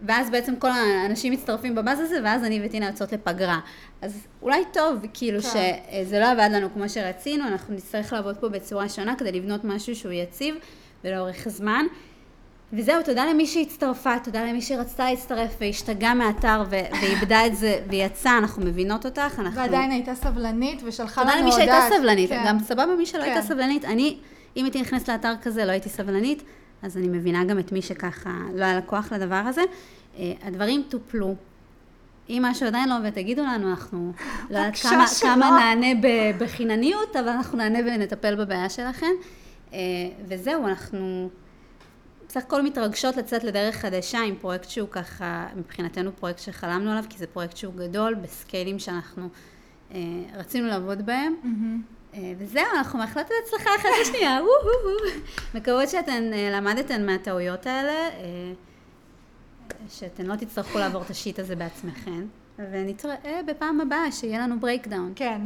ואז 0.01 0.29
בעצם 0.29 0.55
כל 0.55 0.69
האנשים 0.69 1.33
מצטרפים 1.33 1.75
בבאז 1.75 1.99
הזה, 1.99 2.19
ואז 2.23 2.43
אני 2.43 2.61
וטינה 2.65 2.85
יוצאות 2.85 3.11
לפגרה. 3.11 3.59
אז 4.01 4.27
אולי 4.41 4.63
טוב, 4.73 4.99
כאילו, 5.13 5.41
כן. 5.41 5.49
שזה 6.01 6.19
לא 6.19 6.31
עבד 6.31 6.49
לנו 6.51 6.73
כמו 6.73 6.89
שרצינו, 6.89 7.47
אנחנו 7.47 7.75
נצטרך 7.75 8.13
לעבוד 8.13 8.37
פה 8.37 8.49
בצורה 8.49 8.89
שונה 8.89 9.15
כדי 9.15 9.31
לבנות 9.31 9.63
משהו 9.63 9.95
שהוא 9.95 10.11
יציב 10.11 10.55
ולאורך 11.03 11.49
זמן. 11.49 11.85
וזהו, 12.73 13.03
תודה 13.03 13.25
למי 13.25 13.47
שהצטרפה, 13.47 14.13
תודה 14.23 14.43
למי 14.43 14.61
שרצתה 14.61 15.09
להצטרף 15.09 15.55
והשתגעה 15.61 16.13
מהאתר 16.13 16.63
ו- 16.69 17.01
ואיבדה 17.01 17.45
את 17.45 17.55
זה 17.55 17.79
ויצאה, 17.89 18.37
אנחנו 18.37 18.65
מבינות 18.65 19.05
אותך, 19.05 19.39
אנחנו... 19.39 19.59
ועדיין 19.61 19.91
הייתה 19.91 20.15
סבלנית 20.15 20.81
ושלחה 20.85 21.21
לנו 21.21 21.31
תודה 21.31 21.43
הודעה. 21.43 21.57
למי 21.57 21.71
שהייתה 21.71 21.95
סבלנית, 21.97 22.29
כן. 22.29 22.43
גם 22.47 22.59
סבבה 22.59 22.95
מי 22.97 23.05
שלא 23.05 23.23
הייתה 23.23 23.41
כן. 23.41 23.47
סבלנית, 23.47 23.85
אני, 23.85 24.17
אם 24.57 24.65
הייתי 24.65 24.81
נכנסת 24.81 25.09
לאתר 25.09 25.33
כזה, 25.41 25.65
לא 25.65 25.71
הייתי 25.71 25.89
סבלנית, 25.89 26.43
אז 26.81 26.97
אני 26.97 27.07
מבינה 27.07 27.43
גם 27.43 27.59
את 27.59 27.71
מי 27.71 27.81
שככה 27.81 28.37
לא 28.53 28.65
היה 28.65 28.75
לה 28.75 28.81
כוח 28.81 29.13
לדבר 29.13 29.35
הזה. 29.35 29.61
אה, 30.17 30.33
הדברים 30.43 30.83
טופלו. 30.89 31.35
אם 32.29 32.41
משהו 32.45 32.67
עדיין 32.67 32.89
לא 32.89 32.97
עובד, 32.97 33.09
תגידו 33.09 33.43
לנו, 33.43 33.69
אנחנו 33.69 34.13
לא 34.49 34.57
יודעת 34.57 34.75
כמה. 34.77 35.05
כמה 35.21 35.49
נענה 35.49 36.07
בחינניות, 36.39 37.15
אבל 37.15 37.29
אנחנו 37.29 37.57
נענה 37.57 37.79
ונטפל 37.79 38.35
בבעיה 38.35 38.69
שלכם. 38.69 39.11
אה, 39.73 39.79
וזהו, 40.27 40.67
אנחנו 40.67 41.29
בסך 42.27 42.41
הכל 42.41 42.61
מתרגשות 42.61 43.17
לצאת 43.17 43.43
לדרך 43.43 43.75
חדשה 43.75 44.19
עם 44.19 44.35
פרויקט 44.35 44.69
שהוא 44.69 44.89
ככה, 44.91 45.47
מבחינתנו 45.55 46.15
פרויקט 46.15 46.39
שחלמנו 46.39 46.91
עליו, 46.91 47.03
כי 47.09 47.17
זה 47.17 47.27
פרויקט 47.27 47.57
שהוא 47.57 47.73
גדול, 47.73 48.15
בסקיילים 48.15 48.79
שאנחנו 48.79 49.29
אה, 49.91 49.99
רצינו 50.33 50.67
לעבוד 50.67 51.05
בהם. 51.05 51.33
מהמם. 51.43 51.81
אה, 52.17 52.33
וזהו, 52.37 52.63
אנחנו 52.77 52.99
מאחלות 52.99 53.25
את 53.25 53.31
הצלחה 53.43 53.69
אחת 53.75 53.89
לשנייה. 54.01 54.39
מקוות 55.55 55.89
שאתן 55.89 56.33
אה, 56.33 56.49
למדתן 56.51 57.05
מהטעויות 57.05 57.65
האלה, 57.65 57.91
אה, 57.91 58.53
שאתן 59.89 60.25
לא 60.25 60.35
תצטרכו 60.35 60.79
לעבור 60.79 61.01
את 61.01 61.09
השיט 61.09 61.39
הזה 61.39 61.55
בעצמכן, 61.55 62.25
ונתראה 62.71 63.41
בפעם 63.47 63.81
הבאה, 63.81 64.11
שיהיה 64.11 64.39
לנו 64.39 64.59
breakdown. 64.59 65.13
כן. 65.15 65.41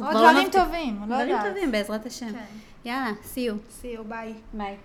עוד 0.00 0.14
לא 0.14 0.30
דברים 0.30 0.48
טובים, 0.52 1.00
לא 1.00 1.06
דברים 1.06 1.28
יודעת. 1.28 1.46
טובים, 1.46 1.72
בעזרת 1.72 2.06
השם. 2.06 2.32
כן. 2.32 2.44
יאללה, 2.84 3.10
see 3.34 3.36
you. 3.36 3.82
See 3.82 3.98
you, 3.98 4.02
ביי. 4.08 4.34
ביי. 4.52 4.76